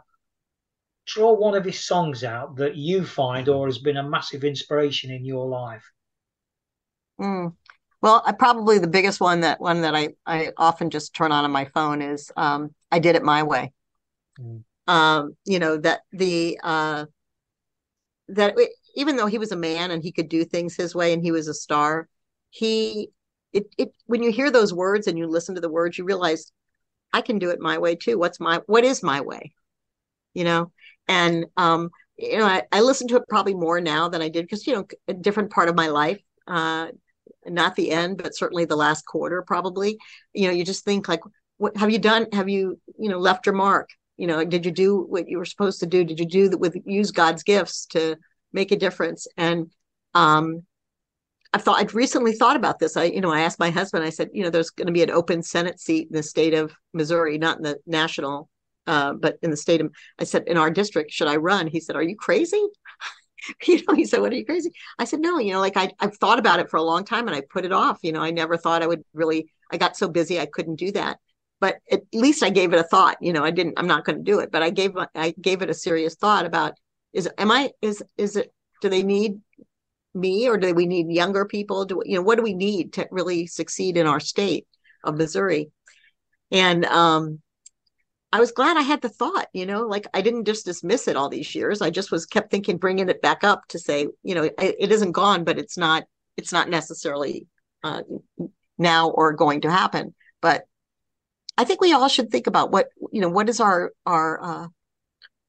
[1.05, 5.11] draw one of his songs out that you find or has been a massive inspiration
[5.11, 5.83] in your life.
[7.19, 7.53] Mm.
[8.01, 11.43] Well, I, probably the biggest one that one that I I often just turn on
[11.43, 13.71] on my phone is um, "I Did It My Way."
[14.39, 14.63] Mm.
[14.87, 17.05] Um, you know that the uh,
[18.29, 21.13] that it, even though he was a man and he could do things his way
[21.13, 22.07] and he was a star,
[22.49, 23.09] he
[23.53, 26.51] it it when you hear those words and you listen to the words, you realize
[27.13, 28.17] I can do it my way too.
[28.17, 29.53] What's my what is my way?
[30.33, 30.71] You know,
[31.07, 34.43] and um, you know, I, I listen to it probably more now than I did
[34.45, 36.21] because you know, a different part of my life.
[36.47, 36.87] Uh,
[37.47, 39.97] not the end, but certainly the last quarter, probably.
[40.33, 41.21] You know, you just think like,
[41.57, 42.27] what have you done?
[42.33, 43.89] Have you, you know, left your mark?
[44.17, 46.03] You know, did you do what you were supposed to do?
[46.03, 48.17] Did you do that with use God's gifts to
[48.55, 49.27] make a difference.
[49.37, 49.69] And
[50.15, 50.63] um,
[51.53, 52.97] I thought I'd recently thought about this.
[52.97, 54.03] I, you know, I asked my husband.
[54.03, 56.55] I said, you know, there's going to be an open Senate seat in the state
[56.55, 58.49] of Missouri, not in the national,
[58.87, 59.93] uh, but in the state of.
[60.17, 61.67] I said, in our district, should I run?
[61.67, 62.61] He said, Are you crazy?
[63.67, 64.71] you know, he said, What are you crazy?
[64.97, 67.27] I said, No, you know, like I, I've thought about it for a long time
[67.27, 67.99] and I put it off.
[68.01, 69.51] You know, I never thought I would really.
[69.71, 71.19] I got so busy I couldn't do that.
[71.59, 73.17] But at least I gave it a thought.
[73.21, 73.75] You know, I didn't.
[73.77, 76.45] I'm not going to do it, but I gave I gave it a serious thought
[76.45, 76.73] about
[77.15, 79.41] is am I is is it do they need
[80.13, 81.85] me or do we need younger people?
[81.85, 84.67] Do you know what do we need to really succeed in our state
[85.03, 85.71] of Missouri?
[86.51, 87.41] And um
[88.33, 91.15] I was glad I had the thought, you know, like I didn't just dismiss it
[91.15, 91.81] all these years.
[91.81, 94.91] I just was kept thinking, bringing it back up to say, you know, it, it
[94.91, 96.03] isn't gone, but it's not,
[96.35, 97.47] it's not necessarily
[97.81, 98.01] uh,
[98.77, 100.13] now or going to happen.
[100.41, 100.65] But
[101.57, 104.67] I think we all should think about what, you know, what is our our uh,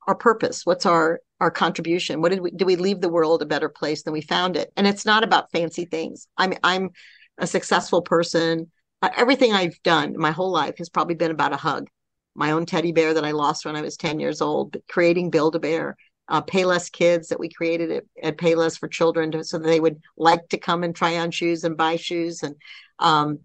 [0.07, 0.65] our purpose?
[0.65, 2.21] What's our our contribution?
[2.21, 2.65] What did we do?
[2.65, 5.51] We leave the world a better place than we found it, and it's not about
[5.53, 6.29] fancy things.
[6.37, 6.91] I'm I'm
[7.39, 8.71] a successful person.
[9.03, 11.89] Uh, everything I've done my whole life has probably been about a hug.
[12.35, 15.57] My own teddy bear that I lost when I was ten years old, creating Build
[15.57, 15.97] a Bear,
[16.29, 20.01] uh, Payless Kids that we created at, at Payless for children, to, so they would
[20.17, 22.57] like to come and try on shoes and buy shoes, and
[22.99, 23.41] um,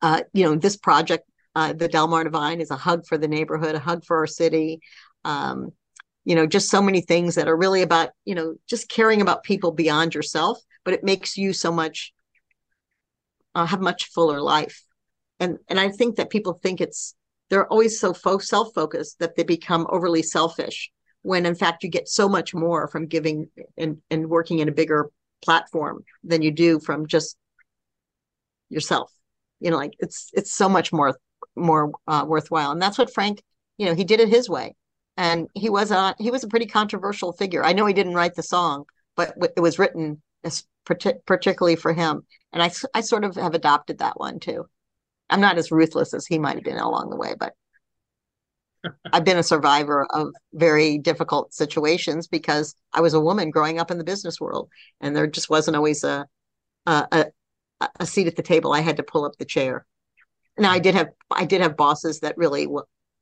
[0.00, 3.74] uh, you know this project uh, the Delmar Divine is a hug for the neighborhood,
[3.74, 4.80] a hug for our city,
[5.24, 5.70] um,
[6.24, 9.42] you know just so many things that are really about you know just caring about
[9.42, 12.12] people beyond yourself but it makes you so much
[13.54, 14.82] uh, have much fuller life.
[15.40, 17.14] And and i think that people think it's
[17.50, 20.90] they're always so fo- self-focused that they become overly selfish
[21.22, 24.72] when in fact you get so much more from giving and and working in a
[24.72, 25.10] bigger
[25.42, 27.36] platform than you do from just
[28.68, 29.10] yourself.
[29.60, 31.18] You know like it's it's so much more
[31.56, 32.70] more uh, worthwhile.
[32.70, 33.42] And that's what frank
[33.76, 34.76] you know he did it his way
[35.16, 37.64] and he was a he was a pretty controversial figure.
[37.64, 38.84] I know he didn't write the song,
[39.16, 42.22] but it was written as, particularly for him,
[42.52, 44.66] and I I sort of have adopted that one too.
[45.30, 47.54] I'm not as ruthless as he might have been along the way, but
[49.12, 53.90] I've been a survivor of very difficult situations because I was a woman growing up
[53.90, 54.68] in the business world,
[55.00, 56.26] and there just wasn't always a
[56.86, 57.26] a,
[57.98, 58.72] a seat at the table.
[58.72, 59.86] I had to pull up the chair.
[60.58, 62.68] Now I did have I did have bosses that really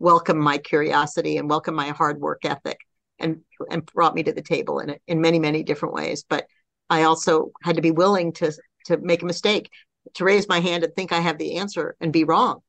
[0.03, 2.79] welcome my curiosity and welcome my hard work ethic
[3.21, 6.25] and and brought me to the table in in many many different ways.
[6.29, 6.47] But
[6.91, 8.53] i also had to be willing to
[8.87, 9.71] to make a mistake
[10.15, 12.61] to raise my hand and think i have the answer and be wrong.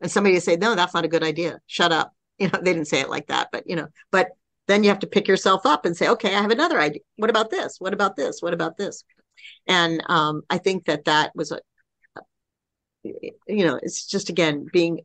[0.00, 1.60] And somebody to say no that's not a good idea.
[1.66, 2.12] Shut up.
[2.40, 4.28] You know they didn't say it like that but you know but
[4.68, 7.30] then you have to pick yourself up and say okay i have another idea what
[7.30, 7.76] about this?
[7.80, 8.40] What about this?
[8.40, 9.02] What about this?
[9.66, 11.58] And um, i think that that was a
[13.02, 15.00] you know it's just again being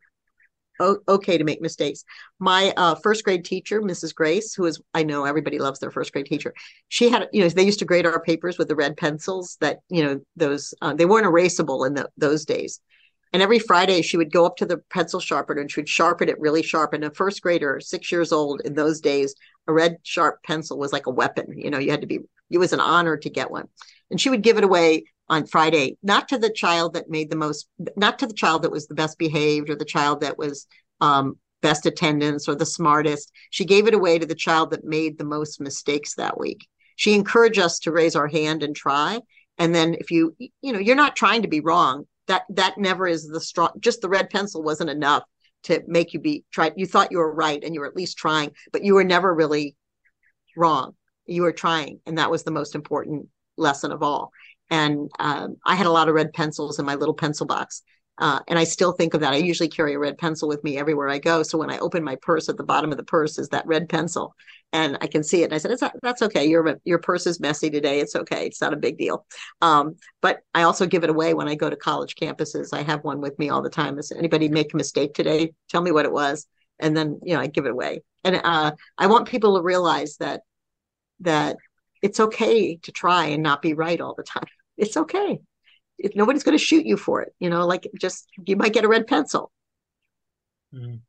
[0.79, 2.03] okay to make mistakes.
[2.39, 4.13] My uh, first grade teacher, Mrs.
[4.13, 6.53] Grace, who is I know everybody loves their first grade teacher.
[6.89, 9.79] She had you know they used to grade our papers with the red pencils that
[9.89, 12.79] you know those uh, they weren't erasable in the, those days.
[13.33, 16.29] And every Friday she would go up to the pencil sharpener and she would sharpen
[16.29, 16.93] it really sharp.
[16.93, 19.33] And a first grader, six years old in those days,
[19.67, 21.57] a red sharp pencil was like a weapon.
[21.57, 22.19] You know, you had to be
[22.51, 23.67] it was an honor to get one.
[24.11, 27.35] And she would give it away on Friday, not to the child that made the
[27.35, 30.67] most, not to the child that was the best behaved or the child that was
[31.01, 33.31] um, best attendance or the smartest.
[33.49, 36.67] She gave it away to the child that made the most mistakes that week.
[36.95, 39.19] She encouraged us to raise our hand and try.
[39.57, 42.05] And then if you, you know, you're not trying to be wrong.
[42.27, 43.71] That that never is the strong.
[43.79, 45.23] Just the red pencil wasn't enough
[45.63, 46.71] to make you be try.
[46.75, 49.33] You thought you were right and you were at least trying, but you were never
[49.33, 49.75] really
[50.55, 50.95] wrong.
[51.25, 54.31] You were trying, and that was the most important lesson of all.
[54.73, 57.83] And um, I had a lot of red pencils in my little pencil box.
[58.17, 59.31] Uh, and I still think of that.
[59.31, 61.43] I usually carry a red pencil with me everywhere I go.
[61.43, 63.87] So when I open my purse, at the bottom of the purse is that red
[63.87, 64.35] pencil,
[64.71, 65.45] and I can see it.
[65.45, 66.45] And I said, "It's that's okay.
[66.45, 67.99] Your your purse is messy today.
[67.99, 68.47] It's okay.
[68.47, 69.25] It's not a big deal."
[69.61, 72.69] Um, but I also give it away when I go to college campuses.
[72.73, 73.95] I have one with me all the time.
[73.95, 75.53] Does anybody make a mistake today?
[75.69, 76.47] Tell me what it was,
[76.79, 78.01] and then you know I give it away.
[78.23, 80.41] And uh, I want people to realize that
[81.21, 81.57] that
[82.03, 84.45] it's okay to try and not be right all the time.
[84.77, 85.39] It's okay.
[85.97, 88.85] If nobody's going to shoot you for it, you know, like just you might get
[88.85, 89.51] a red pencil.
[90.73, 91.01] Mm.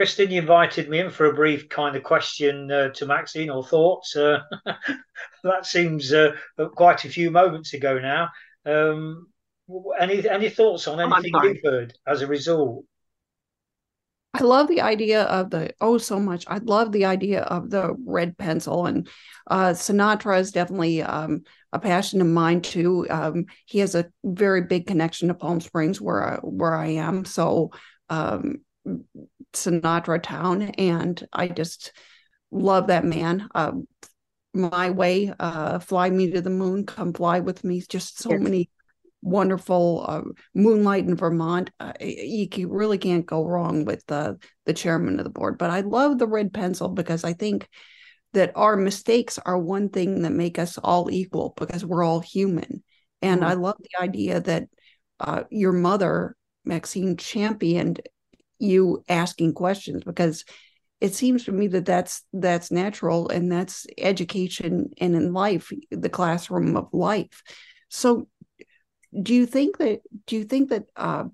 [0.00, 3.64] Kristin, you invited me in for a brief kind of question uh, to Maxine or
[3.64, 4.16] thoughts.
[4.16, 4.40] Uh,
[5.44, 6.32] that seems uh,
[6.74, 8.28] quite a few moments ago now.
[8.66, 9.28] Um,
[9.98, 12.84] any any thoughts on anything oh, you've heard as a result?
[14.34, 16.44] I love the idea of the oh so much.
[16.48, 19.08] I love the idea of the red pencil, and
[19.46, 21.42] uh, Sinatra is definitely um,
[21.72, 23.06] a passion of mine too.
[23.08, 27.24] Um, he has a very big connection to Palm Springs, where I, where I am.
[27.24, 27.70] So
[28.10, 28.56] um,
[29.52, 31.92] Sinatra town, and I just
[32.50, 33.48] love that man.
[33.54, 33.86] Um,
[34.52, 37.82] my way, uh, fly me to the moon, come fly with me.
[37.88, 38.68] Just so many
[39.24, 40.22] wonderful uh,
[40.54, 41.70] moonlight in Vermont.
[41.80, 45.58] Uh, you, you, really can't go wrong with the the chairman of the board.
[45.58, 47.68] But I love the red pencil because I think
[48.34, 52.82] that our mistakes are one thing that make us all equal because we're all human.
[53.22, 53.50] And mm-hmm.
[53.50, 54.68] I love the idea that
[55.20, 58.00] uh, your mother Maxine championed
[58.58, 60.44] you asking questions because
[61.00, 66.08] it seems to me that that's that's natural and that's education and in life the
[66.08, 67.42] classroom of life
[67.88, 68.26] so
[69.22, 71.24] do you think that do you think that uh,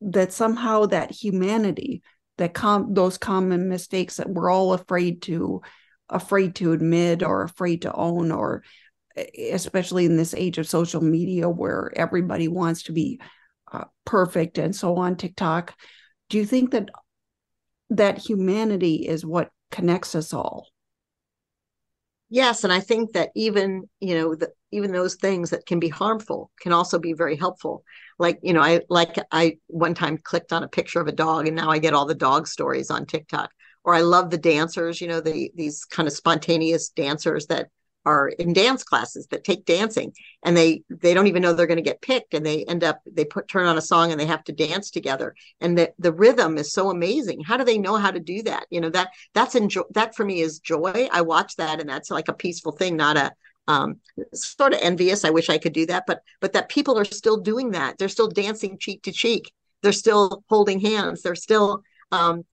[0.00, 2.02] that somehow that humanity
[2.38, 5.62] that com- those common mistakes that we're all afraid to
[6.08, 8.62] afraid to admit or afraid to own or
[9.50, 13.18] especially in this age of social media where everybody wants to be
[13.72, 15.74] uh, perfect and so on tiktok
[16.28, 16.88] do you think that
[17.90, 20.68] that humanity is what connects us all
[22.28, 25.88] yes and i think that even you know the, even those things that can be
[25.88, 27.84] harmful can also be very helpful.
[28.18, 31.46] Like you know i like i one time clicked on a picture of a dog
[31.46, 33.50] and now i get all the dog stories on tiktok.
[33.84, 37.68] Or i love the dancers you know the these kind of spontaneous dancers that
[38.06, 40.12] are in dance classes that take dancing
[40.44, 43.00] and they they don't even know they're going to get picked and they end up
[43.04, 45.34] they put turn on a song and they have to dance together.
[45.60, 47.42] And the the rhythm is so amazing.
[47.42, 48.66] How do they know how to do that?
[48.70, 51.08] You know that that's enjoy that for me is joy.
[51.12, 53.32] I watch that and that's like a peaceful thing not a
[53.68, 53.96] um,
[54.32, 55.24] sort of envious.
[55.24, 57.98] I wish i could do that but but that people are still doing that.
[57.98, 59.52] They're still dancing cheek to cheek.
[59.82, 61.22] They're still holding hands.
[61.22, 62.44] They're still um,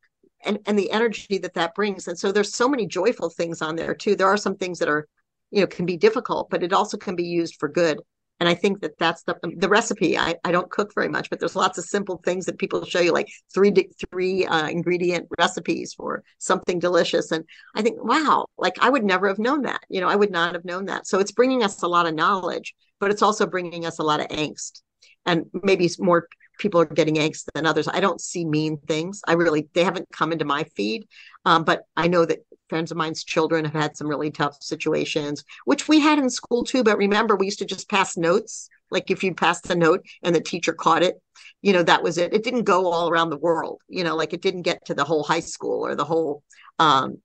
[0.46, 2.08] and and the energy that that brings.
[2.08, 4.16] And so there's so many joyful things on there too.
[4.16, 5.08] There are some things that are
[5.54, 8.00] you know can be difficult but it also can be used for good.
[8.40, 10.18] And i think that that's the the recipe.
[10.18, 13.00] I, I don't cook very much but there's lots of simple things that people show
[13.00, 13.72] you like three
[14.12, 17.32] three uh, ingredient recipes for something delicious.
[17.32, 20.32] And i think wow like i would never have known that you know i would
[20.32, 21.08] not have known that.
[21.08, 22.74] So it's bringing us a lot of knowledge
[23.04, 24.82] but it's also bringing us a lot of angst.
[25.26, 26.28] And maybe more
[26.58, 27.88] people are getting angst than others.
[27.88, 29.22] I don't see mean things.
[29.28, 31.08] I really they haven't come into my feed,
[31.44, 32.40] um, but I know that
[32.74, 36.64] friends of mine's children have had some really tough situations, which we had in school
[36.64, 36.84] too.
[36.84, 38.70] But remember, we used to just pass notes.
[38.90, 41.22] Like if you passed the note and the teacher caught it
[41.64, 42.34] you know that was it.
[42.34, 45.04] It didn't go all around the world you know like it didn't get to the
[45.04, 46.44] whole high school or the whole
[46.78, 47.18] um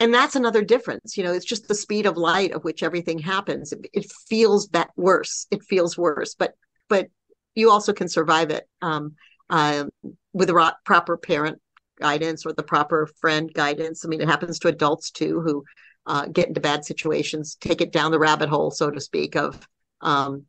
[0.00, 3.18] and that's another difference you know it's just the speed of light of which everything
[3.18, 3.72] happens.
[3.72, 5.46] It, it feels that worse.
[5.50, 6.52] It feels worse but
[6.88, 7.08] but
[7.54, 9.14] you also can survive it um,
[9.50, 9.84] uh,
[10.32, 11.60] with a proper parent
[11.98, 14.04] guidance or the proper friend guidance.
[14.04, 15.64] I mean it happens to adults too who
[16.06, 19.66] uh, get into bad situations take it down the rabbit hole so to speak of
[20.00, 20.44] um,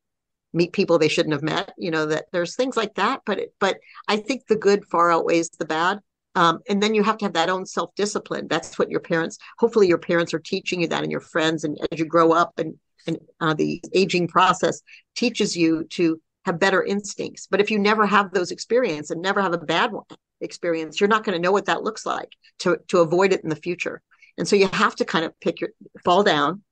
[0.54, 3.22] meet people they shouldn't have met you know that there's things like that.
[3.26, 3.78] But it, but
[4.08, 6.00] i think the good far outweighs the bad.
[6.36, 9.38] Um, and then you have to have that own self discipline that's what your parents
[9.58, 12.60] hopefully your parents are teaching you that and your friends and as you grow up
[12.60, 12.76] and
[13.08, 14.82] and uh, the aging process
[15.16, 17.48] teaches you to have better instincts.
[17.50, 20.06] But if you never have those experiences and never have a bad one
[20.42, 23.50] experience you're not going to know what that looks like to to avoid it in
[23.50, 24.02] the future.
[24.38, 25.72] And so you have to kind of pick your
[26.04, 26.64] fall down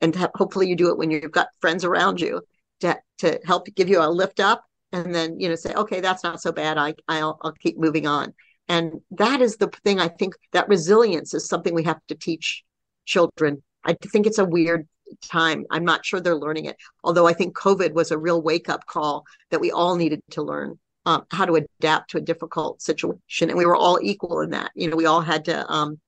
[0.00, 2.42] and have, hopefully you do it when you've got friends around you
[2.80, 6.24] to to help give you a lift up and then you know say okay that's
[6.24, 6.78] not so bad.
[6.78, 8.34] I i'll, I'll keep moving on.
[8.68, 12.64] And that is the thing i think that resilience is something we have to teach
[13.04, 13.62] children.
[13.84, 14.88] I think it's a weird
[15.26, 15.66] time.
[15.70, 18.86] I'm not sure they're learning it although i think covid was a real wake up
[18.86, 23.50] call that we all needed to learn um, how to adapt to a difficult situation
[23.50, 25.98] and we were all equal in that you know we all had to um,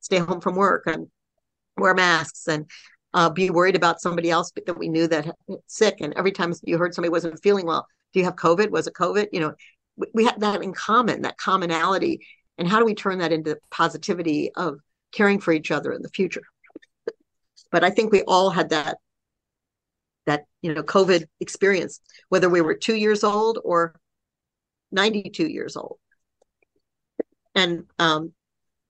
[0.00, 1.08] stay home from work and
[1.76, 2.66] wear masks and
[3.14, 5.34] uh, be worried about somebody else that we knew that
[5.66, 5.96] sick.
[6.00, 8.70] And every time you heard somebody wasn't feeling well, do you have COVID?
[8.70, 9.28] Was it COVID?
[9.32, 9.54] You know,
[9.96, 12.20] we, we had that in common, that commonality.
[12.58, 14.78] And how do we turn that into positivity of
[15.12, 16.42] caring for each other in the future?
[17.70, 18.98] But I think we all had that
[20.26, 23.94] that you know COVID experience, whether we were two years old or
[24.92, 25.98] 92 years old.
[27.54, 28.32] And um,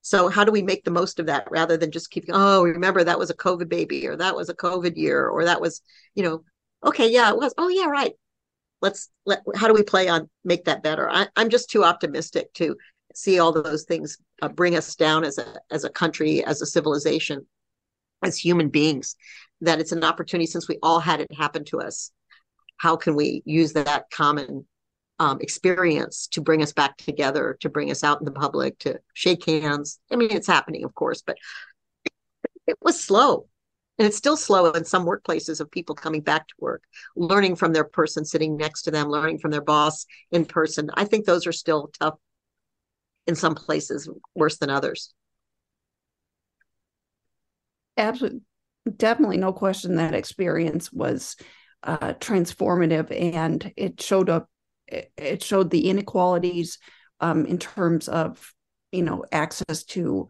[0.03, 3.03] so how do we make the most of that rather than just keep, oh, remember
[3.03, 5.83] that was a COVID baby or that was a COVID year or that was,
[6.15, 6.45] you know,
[6.85, 7.55] okay, yeah, it was.
[7.59, 8.13] Oh, yeah, right.
[8.81, 11.11] Let's let, how do we play on make that better?
[11.11, 12.77] I, I'm just too optimistic to
[13.15, 16.67] see all those things uh, bring us down as a as a country, as a
[16.67, 17.45] civilization,
[18.23, 19.17] as human beings.
[19.61, 22.13] That it's an opportunity since we all had it happen to us.
[22.77, 24.67] How can we use that common
[25.19, 29.01] um, experience to bring us back together, to bring us out in the public, to
[29.15, 29.99] shake hands.
[30.11, 31.37] I mean, it's happening, of course, but
[32.67, 33.49] it was slow.
[33.99, 36.85] And it's still slow in some workplaces of people coming back to work,
[37.17, 40.89] learning from their person sitting next to them, learning from their boss in person.
[40.95, 42.15] I think those are still tough
[43.27, 45.13] in some places, worse than others.
[47.97, 48.43] Absolutely.
[48.97, 51.37] Definitely no question that experience was
[51.83, 54.49] uh, transformative and it showed up
[55.17, 56.79] it showed the inequalities
[57.21, 58.53] um, in terms of
[58.93, 60.29] you know access to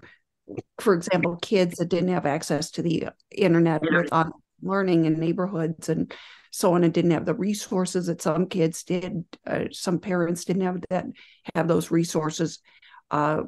[0.78, 4.32] for example kids that didn't have access to the internet with on
[4.62, 6.12] learning in neighborhoods and
[6.50, 10.62] so on and didn't have the resources that some kids did uh, some parents didn't
[10.62, 11.04] have that
[11.54, 12.61] have those resources
[13.11, 13.42] uh,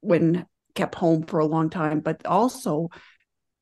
[0.00, 1.98] when kept home for a long time.
[1.98, 2.90] But also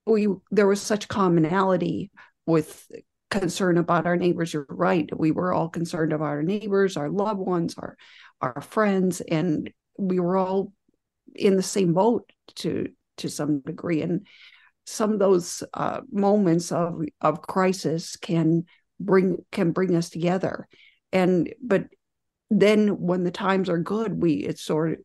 [0.04, 2.10] we there was such commonality
[2.44, 2.86] with
[3.40, 4.52] concern about our neighbors.
[4.52, 5.08] You're right.
[5.16, 7.96] We were all concerned about our neighbors, our loved ones, our
[8.40, 10.72] our friends, and we were all
[11.34, 14.02] in the same boat to to some degree.
[14.02, 14.26] And
[14.86, 18.64] some of those uh, moments of of crisis can
[19.00, 20.68] bring can bring us together.
[21.12, 21.86] And but
[22.50, 24.98] then when the times are good, we it's sort of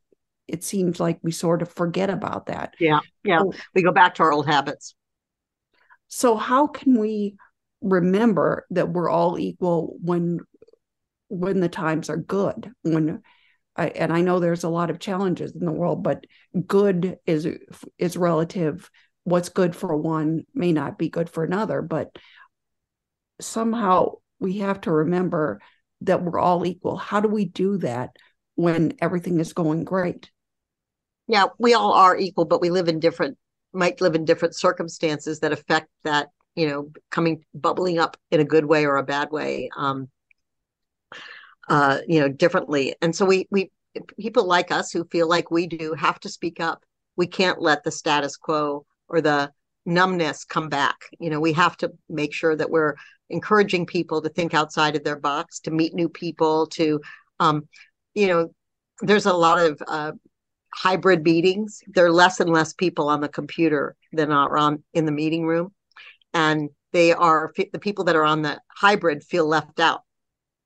[0.47, 2.73] it seems like we sort of forget about that.
[2.80, 3.39] Yeah, yeah.
[3.39, 4.95] So, we go back to our old habits.
[6.09, 7.36] So how can we
[7.82, 10.39] remember that we're all equal when
[11.30, 13.21] when the times are good when
[13.75, 16.25] I, and I know there's a lot of challenges in the world but
[16.67, 17.47] good is
[17.97, 18.89] is relative.
[19.23, 22.15] What's good for one may not be good for another but
[23.39, 25.61] somehow we have to remember
[26.01, 26.97] that we're all equal.
[26.97, 28.15] How do we do that
[28.55, 30.30] when everything is going great?
[31.27, 33.38] Yeah we all are equal but we live in different
[33.71, 36.30] might live in different circumstances that affect that
[36.60, 40.10] you know coming bubbling up in a good way or a bad way um
[41.70, 42.95] uh you know differently.
[43.01, 43.72] And so we we
[44.20, 46.84] people like us who feel like we do have to speak up.
[47.16, 49.51] We can't let the status quo or the
[49.86, 50.97] numbness come back.
[51.20, 52.95] You know we have to make sure that we're
[53.30, 56.99] encouraging people to think outside of their box to meet new people to
[57.39, 57.70] um
[58.16, 58.49] you know
[59.01, 60.12] there's a lot of uh
[60.74, 61.82] hybrid meetings.
[61.88, 65.45] There are less and less people on the computer than are on in the meeting
[65.45, 65.72] room
[66.34, 70.01] and they are the people that are on the hybrid feel left out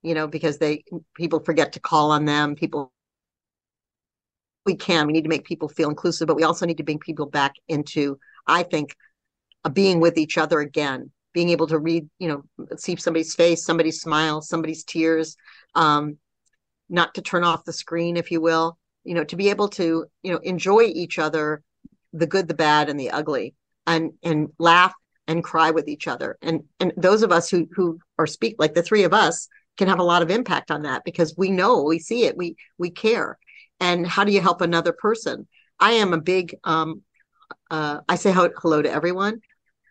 [0.02, 0.84] you know because they
[1.16, 2.92] people forget to call on them people.
[4.66, 7.00] We can we need to make people feel inclusive but we also need to bring
[7.00, 8.96] people back into i think
[9.66, 13.66] a being with each other again being able to read, you know, see somebody's face,
[13.66, 15.36] somebody's smile, somebody's tears,
[15.76, 16.18] um,
[16.90, 20.06] not to turn off the screen, if you will, you know, to be able to,
[20.22, 21.64] you know, enjoy each other,
[22.14, 23.56] the good, the bad, and the ugly,
[23.88, 24.94] and and laugh
[25.28, 26.38] and cry with each other.
[26.42, 29.48] And and those of us who who are speak like the three of us
[29.78, 32.56] can have a lot of impact on that because we know, we see it, we
[32.78, 33.38] we care.
[33.80, 35.48] And how do you help another person?
[35.80, 37.02] I am a big um
[37.72, 39.42] uh I say hello to everyone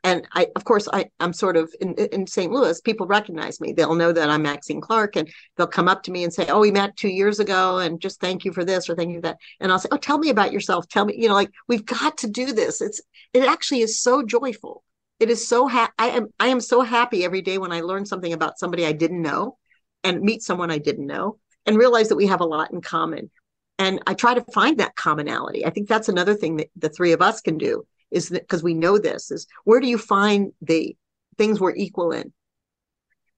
[0.05, 2.51] and I, of course, I, I'm sort of in, in St.
[2.51, 2.81] Louis.
[2.81, 3.73] People recognize me.
[3.73, 6.61] They'll know that I'm Maxine Clark, and they'll come up to me and say, "Oh,
[6.61, 9.23] we met two years ago, and just thank you for this or thank you for
[9.23, 10.89] that." And I'll say, "Oh, tell me about yourself.
[10.89, 12.81] Tell me, you know, like we've got to do this.
[12.81, 13.01] It's
[13.33, 14.83] it actually is so joyful.
[15.23, 18.05] It is so ha- I am I am so happy every day when I learn
[18.07, 19.57] something about somebody I didn't know,
[20.03, 23.31] and meet someone I didn't know, and realize that we have a lot in common.
[23.79, 25.65] And I try to find that commonality.
[25.65, 28.75] I think that's another thing that the three of us can do is because we
[28.75, 30.97] know this is where do you find the
[31.39, 32.33] things we're equal in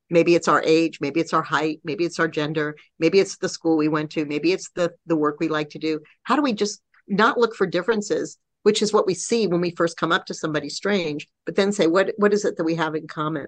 [0.09, 3.49] maybe it's our age maybe it's our height maybe it's our gender maybe it's the
[3.49, 6.43] school we went to maybe it's the the work we like to do how do
[6.43, 10.13] we just not look for differences which is what we see when we first come
[10.13, 13.07] up to somebody strange but then say what what is it that we have in
[13.07, 13.47] common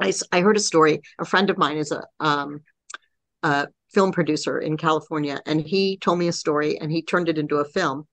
[0.00, 2.62] i, I heard a story a friend of mine is a um
[3.42, 7.38] a film producer in california and he told me a story and he turned it
[7.38, 8.06] into a film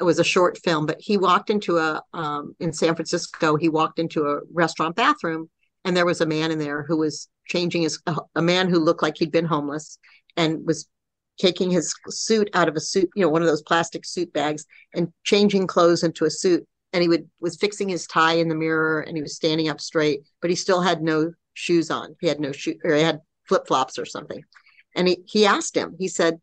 [0.00, 3.56] it was a short film, but he walked into a um, in San Francisco.
[3.56, 5.48] He walked into a restaurant bathroom,
[5.84, 8.78] and there was a man in there who was changing his a, a man who
[8.78, 9.98] looked like he'd been homeless
[10.36, 10.88] and was
[11.38, 14.66] taking his suit out of a suit, you know, one of those plastic suit bags,
[14.94, 16.66] and changing clothes into a suit.
[16.92, 19.80] And he would was fixing his tie in the mirror, and he was standing up
[19.80, 22.16] straight, but he still had no shoes on.
[22.20, 24.42] He had no shoe, or he had flip flops or something.
[24.94, 25.94] And he he asked him.
[25.98, 26.40] He said,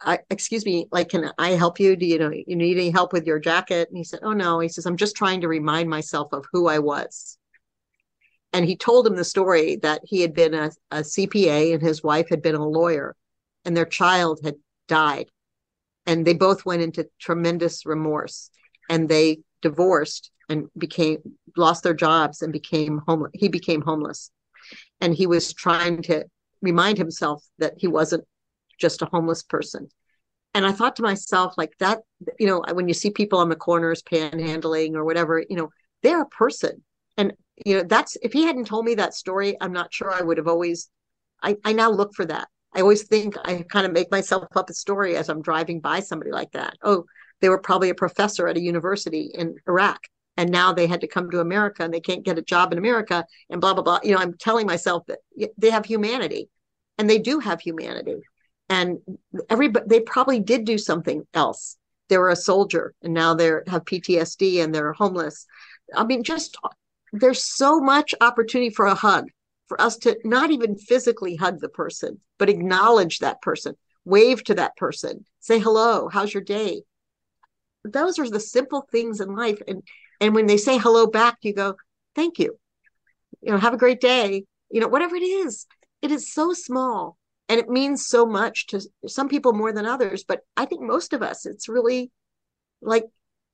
[0.00, 1.96] I, excuse me, like, can I help you?
[1.96, 3.88] Do you know, you need any help with your jacket?
[3.88, 4.58] And he said, oh no.
[4.58, 7.38] He says, I'm just trying to remind myself of who I was.
[8.52, 12.02] And he told him the story that he had been a, a CPA and his
[12.02, 13.16] wife had been a lawyer
[13.66, 14.54] and their child had
[14.88, 15.26] died.
[16.06, 18.50] And they both went into tremendous remorse
[18.88, 21.18] and they divorced and became
[21.56, 23.32] lost their jobs and became homeless.
[23.34, 24.30] He became homeless.
[25.00, 26.24] And he was trying to
[26.62, 28.24] remind himself that he wasn't
[28.78, 29.88] just a homeless person.
[30.54, 32.00] And I thought to myself, like that,
[32.38, 35.70] you know, when you see people on the corners panhandling or whatever, you know,
[36.02, 36.82] they're a person.
[37.16, 37.32] And,
[37.64, 40.38] you know, that's, if he hadn't told me that story, I'm not sure I would
[40.38, 40.88] have always,
[41.42, 42.48] I, I now look for that.
[42.76, 46.00] I always think I kind of make myself up a story as I'm driving by
[46.00, 46.76] somebody like that.
[46.82, 47.06] Oh,
[47.40, 49.98] they were probably a professor at a university in Iraq
[50.36, 52.78] and now they had to come to America and they can't get a job in
[52.78, 54.00] America and blah blah blah.
[54.02, 55.20] You know, I'm telling myself that
[55.56, 56.50] they have humanity,
[56.98, 58.16] and they do have humanity
[58.68, 58.98] and
[59.48, 61.76] everybody they probably did do something else
[62.08, 65.46] they were a soldier and now they have ptsd and they're homeless
[65.94, 66.56] i mean just
[67.12, 69.26] there's so much opportunity for a hug
[69.68, 73.74] for us to not even physically hug the person but acknowledge that person
[74.04, 76.82] wave to that person say hello how's your day?
[77.84, 79.60] Those are the simple things in life.
[79.66, 79.82] And
[80.20, 81.76] and when they say hello back you go
[82.14, 82.58] thank you.
[83.42, 84.44] You know have a great day.
[84.70, 85.66] You know whatever it is
[86.02, 87.16] it is so small
[87.48, 90.24] and it means so much to some people more than others.
[90.26, 92.10] But i think most of us it's really
[92.80, 93.04] like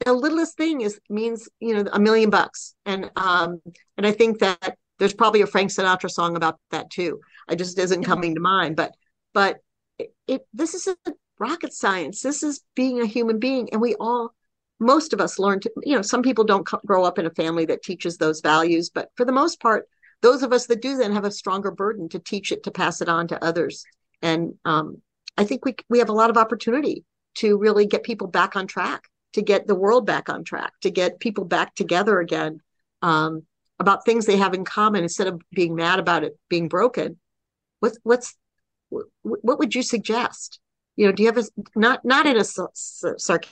[0.04, 2.74] the littlest thing is means you know a million bucks.
[2.84, 3.60] And um
[3.96, 7.18] and i think that there's probably a frank sinatra song about that too.
[7.48, 8.92] I just isn't coming to mind but
[9.34, 9.59] but
[9.98, 10.96] it, it this is a
[11.40, 12.22] rocket science.
[12.22, 14.32] This is being a human being and we all
[14.78, 17.64] most of us learn to you know some people don't grow up in a family
[17.64, 19.88] that teaches those values but for the most part
[20.20, 23.00] those of us that do then have a stronger burden to teach it to pass
[23.00, 23.84] it on to others.
[24.22, 25.03] And um,
[25.36, 28.68] i think we we have a lot of opportunity to really get people back on
[28.68, 32.61] track to get the world back on track to get people back together again.
[33.00, 33.46] Um,
[33.82, 37.18] about things they have in common instead of being mad about it being broken
[37.80, 38.34] what's what's
[39.22, 40.60] what would you suggest
[40.96, 41.44] you know do you have a
[41.76, 43.48] not not in a sarcastic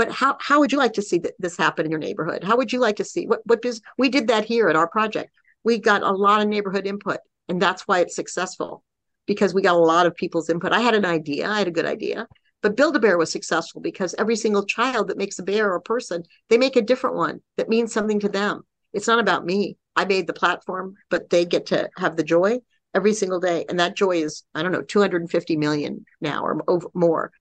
[0.00, 2.42] but how how would you like to see this happen in your neighborhood?
[2.42, 4.88] How would you like to see what what does we did that here at our
[4.88, 5.30] project?
[5.62, 7.18] We got a lot of neighborhood input,
[7.50, 8.82] and that's why it's successful
[9.26, 10.72] because we got a lot of people's input.
[10.72, 12.26] I had an idea, I had a good idea,
[12.62, 15.76] but Build a Bear was successful because every single child that makes a bear or
[15.76, 18.62] a person, they make a different one that means something to them.
[18.92, 19.76] It's not about me.
[19.96, 22.58] I made the platform, but they get to have the joy
[22.94, 23.64] every single day.
[23.68, 27.32] And that joy is, I don't know, 250 million now or over, more.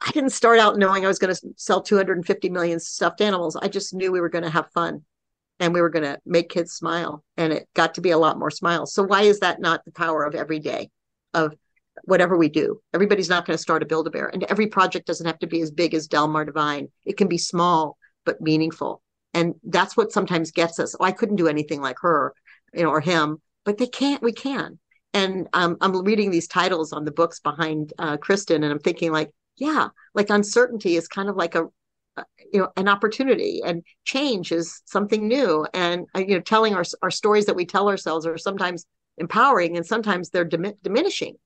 [0.00, 3.56] I didn't start out knowing I was going to sell 250 million stuffed animals.
[3.56, 5.04] I just knew we were going to have fun
[5.58, 7.24] and we were going to make kids smile.
[7.36, 8.94] And it got to be a lot more smiles.
[8.94, 10.90] So, why is that not the power of every day
[11.34, 11.54] of
[12.04, 12.80] whatever we do?
[12.94, 14.28] Everybody's not going to start a Build a Bear.
[14.28, 17.38] And every project doesn't have to be as big as Delmar Divine, it can be
[17.38, 17.96] small.
[18.24, 19.02] but meaningful.
[19.32, 20.94] And that's what sometimes gets us.
[20.98, 22.34] Oh, I couldn't do anything like her,
[22.74, 24.22] you know, or him, but they can't.
[24.22, 24.78] We can.
[25.14, 29.12] And um, I'm reading these titles on the books behind uh, Kristin, and I'm thinking
[29.12, 31.64] like, yeah, like uncertainty is kind of like a,
[32.52, 35.66] you know, an opportunity, and change is something new.
[35.72, 38.86] And uh, you know, telling our our stories that we tell ourselves are sometimes
[39.18, 40.44] empowering, and sometimes they're
[40.82, 41.36] diminishing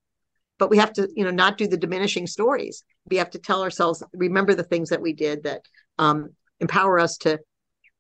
[0.61, 2.85] but we have to you know not do the diminishing stories.
[3.11, 5.63] We have to tell ourselves remember the things that we did that
[5.99, 6.31] um,
[6.61, 7.41] empower us to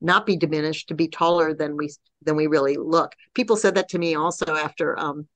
[0.01, 1.91] not be diminished to be taller than we
[2.23, 3.15] than we really look.
[3.35, 5.27] People said that to me also after um,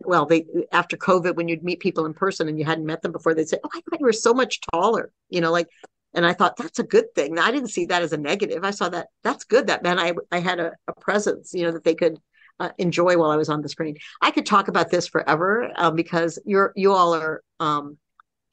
[0.00, 3.10] well they after covid when you'd meet people in person and you hadn't met them
[3.10, 5.66] before they'd say oh i thought you were so much taller you know like
[6.14, 7.36] and i thought that's a good thing.
[7.36, 8.62] I didn't see that as a negative.
[8.64, 11.72] I saw that that's good that meant i i had a, a presence you know
[11.72, 12.18] that they could
[12.60, 13.96] uh, enjoy while I was on the screen.
[14.20, 17.98] I could talk about this forever uh, because you're you all are um,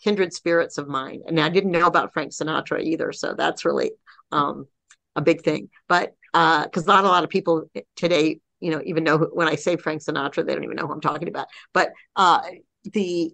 [0.04, 3.92] kindred spirits of mine, and I didn't know about Frank Sinatra either, so that's really
[4.32, 4.68] um,
[5.16, 5.70] a big thing.
[5.88, 9.48] But because uh, not a lot of people today, you know, even know who, when
[9.48, 11.48] I say Frank Sinatra, they don't even know who I'm talking about.
[11.74, 12.42] But uh,
[12.84, 13.34] the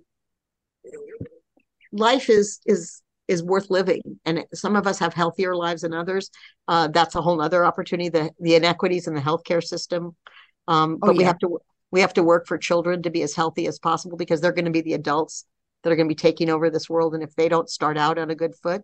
[1.91, 6.29] life is is is worth living and some of us have healthier lives than others
[6.67, 10.15] uh, that's a whole other opportunity the, the inequities in the healthcare system
[10.67, 11.17] um, oh, but oh, yeah.
[11.17, 11.59] we have to
[11.91, 14.65] we have to work for children to be as healthy as possible because they're going
[14.65, 15.45] to be the adults
[15.83, 17.13] that are going to be taking over this world.
[17.13, 18.81] And if they don't start out on a good foot,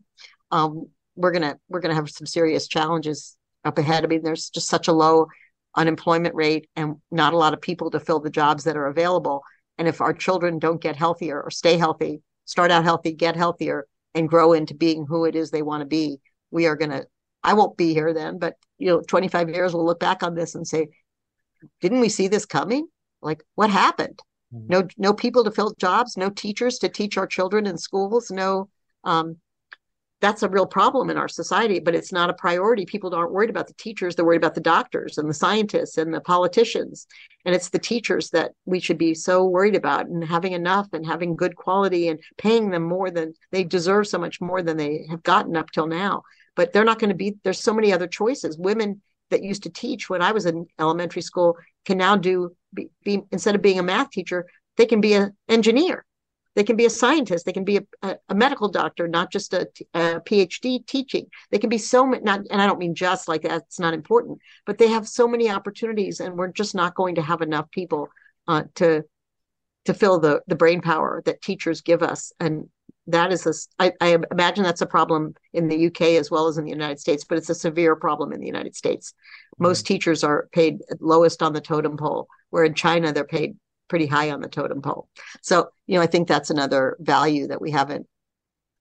[0.52, 4.04] um, we're gonna we're gonna have some serious challenges up ahead.
[4.04, 5.28] I mean, there's just such a low
[5.76, 9.42] unemployment rate and not a lot of people to fill the jobs that are available.
[9.78, 13.88] And if our children don't get healthier or stay healthy, start out healthy, get healthier,
[14.14, 16.20] and grow into being who it is they want to be,
[16.52, 17.06] we are gonna.
[17.44, 20.54] I won't be here then, but you know, 25 years we'll look back on this
[20.56, 20.90] and say,
[21.82, 22.88] didn't we see this coming?
[23.22, 24.20] Like, what happened?
[24.54, 24.68] Mm-hmm.
[24.70, 28.70] No, no people to fill jobs, no teachers to teach our children in schools, no.
[29.04, 29.38] Um,
[30.20, 32.86] that's a real problem in our society, but it's not a priority.
[32.86, 36.14] People aren't worried about the teachers; they're worried about the doctors and the scientists and
[36.14, 37.08] the politicians.
[37.44, 41.06] And it's the teachers that we should be so worried about, and having enough, and
[41.06, 45.08] having good quality, and paying them more than they deserve, so much more than they
[45.10, 46.22] have gotten up till now.
[46.56, 47.38] But they're not going to be.
[47.44, 48.60] There's so many other choices.
[48.60, 49.02] Women
[49.32, 53.22] that used to teach when I was in elementary school can now do be, be
[53.32, 54.46] instead of being a math teacher,
[54.78, 56.06] they can be an engineer,
[56.56, 59.54] they can be a scientist, they can be a, a, a medical doctor, not just
[59.54, 61.28] a, a, PhD teaching.
[61.50, 64.40] They can be so many, not, and I don't mean just like that's not important,
[64.66, 68.10] but they have so many opportunities, and we're just not going to have enough people
[68.48, 69.04] uh, to
[69.86, 72.70] to fill the the brain power that teachers give us and
[73.12, 73.54] that is a
[73.84, 77.00] I, I imagine that's a problem in the uk as well as in the united
[77.00, 79.12] states but it's a severe problem in the united states.
[79.56, 79.64] Mm-hmm.
[79.64, 83.56] most teachers are paid lowest on the totem pole where in china they're paid
[83.88, 85.10] pretty high on the totem pole.
[85.42, 88.08] So you know i think that's another value that we haven't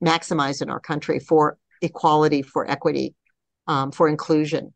[0.02, 3.14] maximized in our country for equality for equity
[3.66, 4.72] um, for inclusion.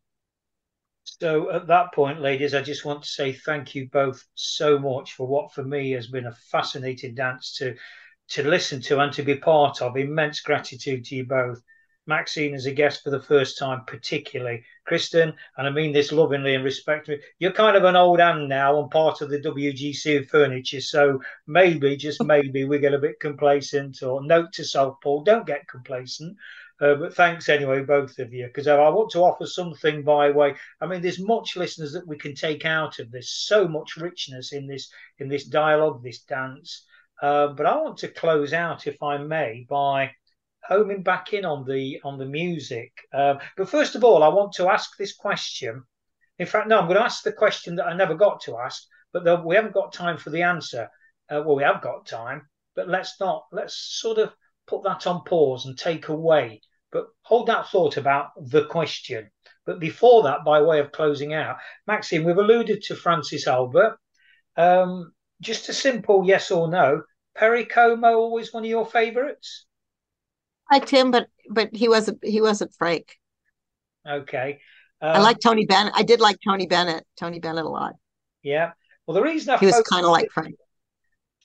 [1.03, 5.13] So at that point, ladies, I just want to say thank you both so much
[5.13, 7.75] for what for me has been a fascinating dance to
[8.29, 9.97] to listen to and to be part of.
[9.97, 11.61] Immense gratitude to you both.
[12.07, 14.63] Maxine as a guest for the first time, particularly.
[14.87, 18.79] Kristin, and I mean this lovingly and respectfully, you're kind of an old hand now
[18.79, 20.81] and part of the WGC furniture.
[20.81, 25.47] So maybe, just maybe, we get a bit complacent or note to self, Paul, don't
[25.47, 26.37] get complacent.
[26.79, 30.55] Uh, but thanks anyway, both of you, because I want to offer something by way.
[30.81, 33.31] I mean, there's much listeners that we can take out of this.
[33.31, 36.85] So much richness in this in this dialogue, this dance.
[37.21, 40.11] Uh, but I want to close out, if I may, by
[40.67, 42.91] homing back in on the on the music.
[43.13, 45.83] Uh, but first of all, I want to ask this question.
[46.39, 48.83] In fact, no, I'm going to ask the question that I never got to ask,
[49.13, 50.89] but the, we haven't got time for the answer.
[51.29, 53.45] Uh, well, we have got time, but let's not.
[53.51, 54.33] Let's sort of
[54.67, 56.61] put that on pause and take away.
[56.91, 59.29] But hold that thought about the question.
[59.65, 61.57] But before that, by way of closing out,
[61.87, 63.97] Maxine, we've alluded to Francis Albert.
[64.55, 65.11] Um,
[65.41, 67.03] just a simple yes or no.
[67.35, 69.65] Perry Como always one of your favourites?
[70.71, 73.17] I liked him, but but he wasn't he wasn't Frank.
[74.07, 74.59] Okay.
[75.01, 75.93] Um, I like Tony Bennett.
[75.95, 77.05] I did like Tony Bennett.
[77.19, 77.93] Tony Bennett a lot.
[78.41, 78.71] Yeah.
[79.05, 80.55] Well, the reason I he was kind of like Frank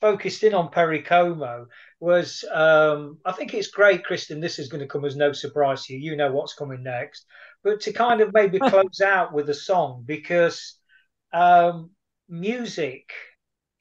[0.01, 1.67] focused in on Perry Como
[2.01, 4.41] was um, I think it's great, Kristin.
[4.41, 6.11] This is going to come as no surprise to you.
[6.11, 7.27] You know what's coming next,
[7.63, 10.77] but to kind of maybe close out with a song because
[11.33, 11.91] um,
[12.29, 13.11] music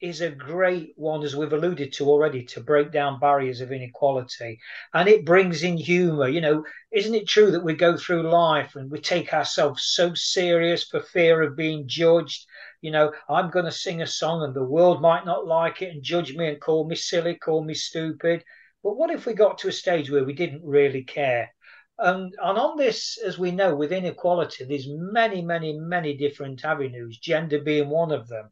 [0.00, 4.58] is a great one, as we've alluded to already, to break down barriers of inequality.
[4.94, 6.26] And it brings in humor.
[6.26, 10.14] You know, isn't it true that we go through life and we take ourselves so
[10.14, 12.46] serious for fear of being judged?
[12.80, 15.90] You know, I'm going to sing a song and the world might not like it
[15.92, 18.42] and judge me and call me silly, call me stupid.
[18.82, 21.52] But what if we got to a stage where we didn't really care?
[21.98, 27.18] And, and on this, as we know, with inequality, there's many, many, many different avenues,
[27.18, 28.50] gender being one of them.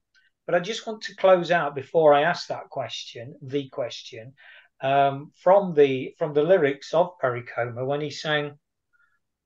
[0.49, 4.32] But I just want to close out before I ask that question, the question,
[4.80, 8.59] um, from the from the lyrics of Perry Como when he sang,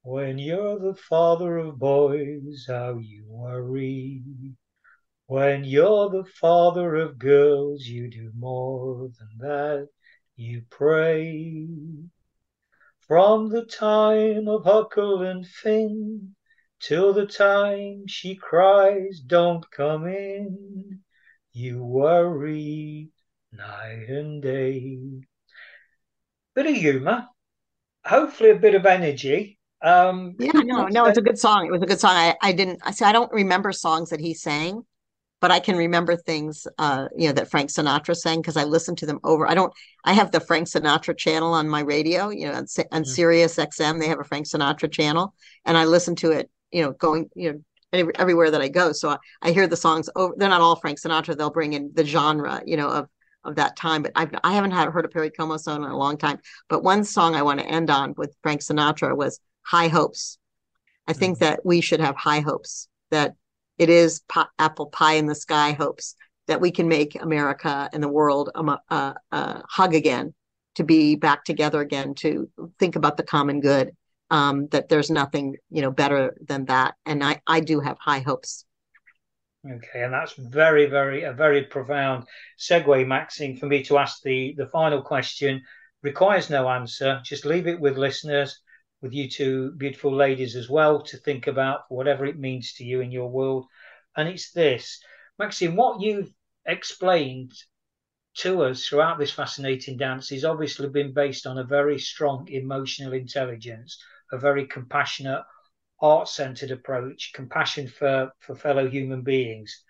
[0.03, 4.23] "When you're the father of boys, how you worry."
[5.27, 9.89] When you're the father of girls, you do more than that,
[10.37, 11.67] you pray.
[13.01, 16.37] From the time of Huckle and Finn
[16.83, 21.01] till the time she cries, Don't come in,
[21.53, 23.11] you worry
[23.53, 24.99] night and day.
[26.55, 27.27] Bit of humour,
[28.05, 29.59] hopefully a bit of energy.
[29.81, 31.67] Um, yeah, no, no, it's a good song.
[31.67, 32.13] It was a good song.
[32.13, 34.85] I, I didn't, I see, I don't remember songs that he sang
[35.43, 38.99] but I can remember things, uh, you know, that Frank Sinatra sang because I listened
[38.99, 39.47] to them over.
[39.47, 39.73] I don't.
[40.05, 43.03] I have the Frank Sinatra channel on my radio, you know, on, on mm-hmm.
[43.03, 43.99] Sirius XM.
[43.99, 47.53] They have a Frank Sinatra channel, and I listen to it, you know, going, you
[47.53, 48.93] know, everywhere that I go.
[48.93, 50.35] So I, I hear the songs over.
[50.37, 51.37] They're not all Frank Sinatra.
[51.37, 53.09] They'll bring in the genre, you know, of
[53.45, 54.03] of that time.
[54.03, 56.39] But I've I haven't had heard a Perry Como song in a long time.
[56.69, 60.39] But one song I want to end on with Frank Sinatra was "High Hopes."
[61.07, 61.45] I think mm-hmm.
[61.45, 63.35] that we should have high hopes that
[63.79, 64.23] it is
[64.59, 66.15] apple pie in the sky hopes
[66.47, 70.35] that we can make America and the world a, a, a hug again,
[70.77, 72.49] to be back together again, to
[72.79, 73.93] think about the common good.
[74.33, 78.21] Um, that there's nothing you know better than that, and I I do have high
[78.21, 78.65] hopes.
[79.65, 82.25] Okay, and that's very very a very profound
[82.59, 85.63] segue, Maxine, for me to ask the the final question.
[86.03, 87.21] Requires no answer.
[87.25, 88.59] Just leave it with listeners
[89.03, 93.01] with you two beautiful ladies as well to think about whatever it means to you
[93.01, 93.67] in your world.
[94.17, 95.01] And it's this,
[95.39, 96.33] Maxine, what you've
[96.65, 97.53] explained
[98.37, 103.13] to us throughout this fascinating dance has obviously been based on a very strong emotional
[103.13, 103.99] intelligence,
[104.33, 105.45] a very compassionate,
[106.01, 109.85] art centered approach, compassion for, for fellow human beings.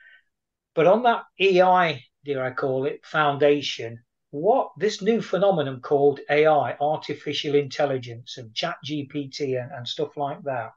[0.74, 6.76] But on that EI, dare I call it, foundation, what this new phenomenon called AI,
[6.80, 10.72] artificial intelligence, and chat GPT and, and stuff like that.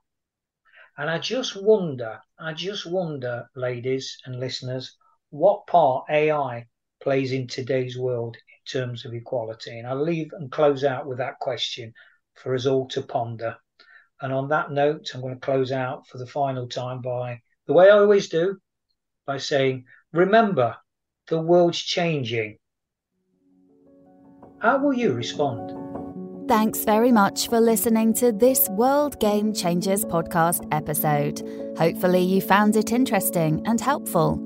[0.97, 4.95] And I just wonder, I just wonder, ladies and listeners,
[5.29, 6.67] what part AI
[7.01, 9.77] plays in today's world in terms of equality.
[9.77, 11.93] And I'll leave and close out with that question
[12.35, 13.57] for us all to ponder.
[14.21, 17.73] And on that note, I'm going to close out for the final time by the
[17.73, 18.57] way I always do
[19.25, 20.75] by saying, remember,
[21.27, 22.57] the world's changing
[24.65, 25.73] how will you respond?
[26.47, 31.41] Thanks very much for listening to this World Game Changers podcast episode.
[31.77, 34.44] Hopefully, you found it interesting and helpful.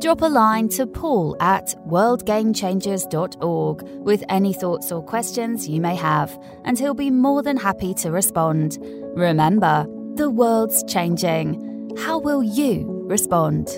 [0.00, 6.42] Drop a line to Paul at worldgamechangers.org with any thoughts or questions you may have,
[6.64, 8.78] and he'll be more than happy to respond.
[9.14, 11.94] Remember, the world's changing.
[11.98, 13.68] How will you respond?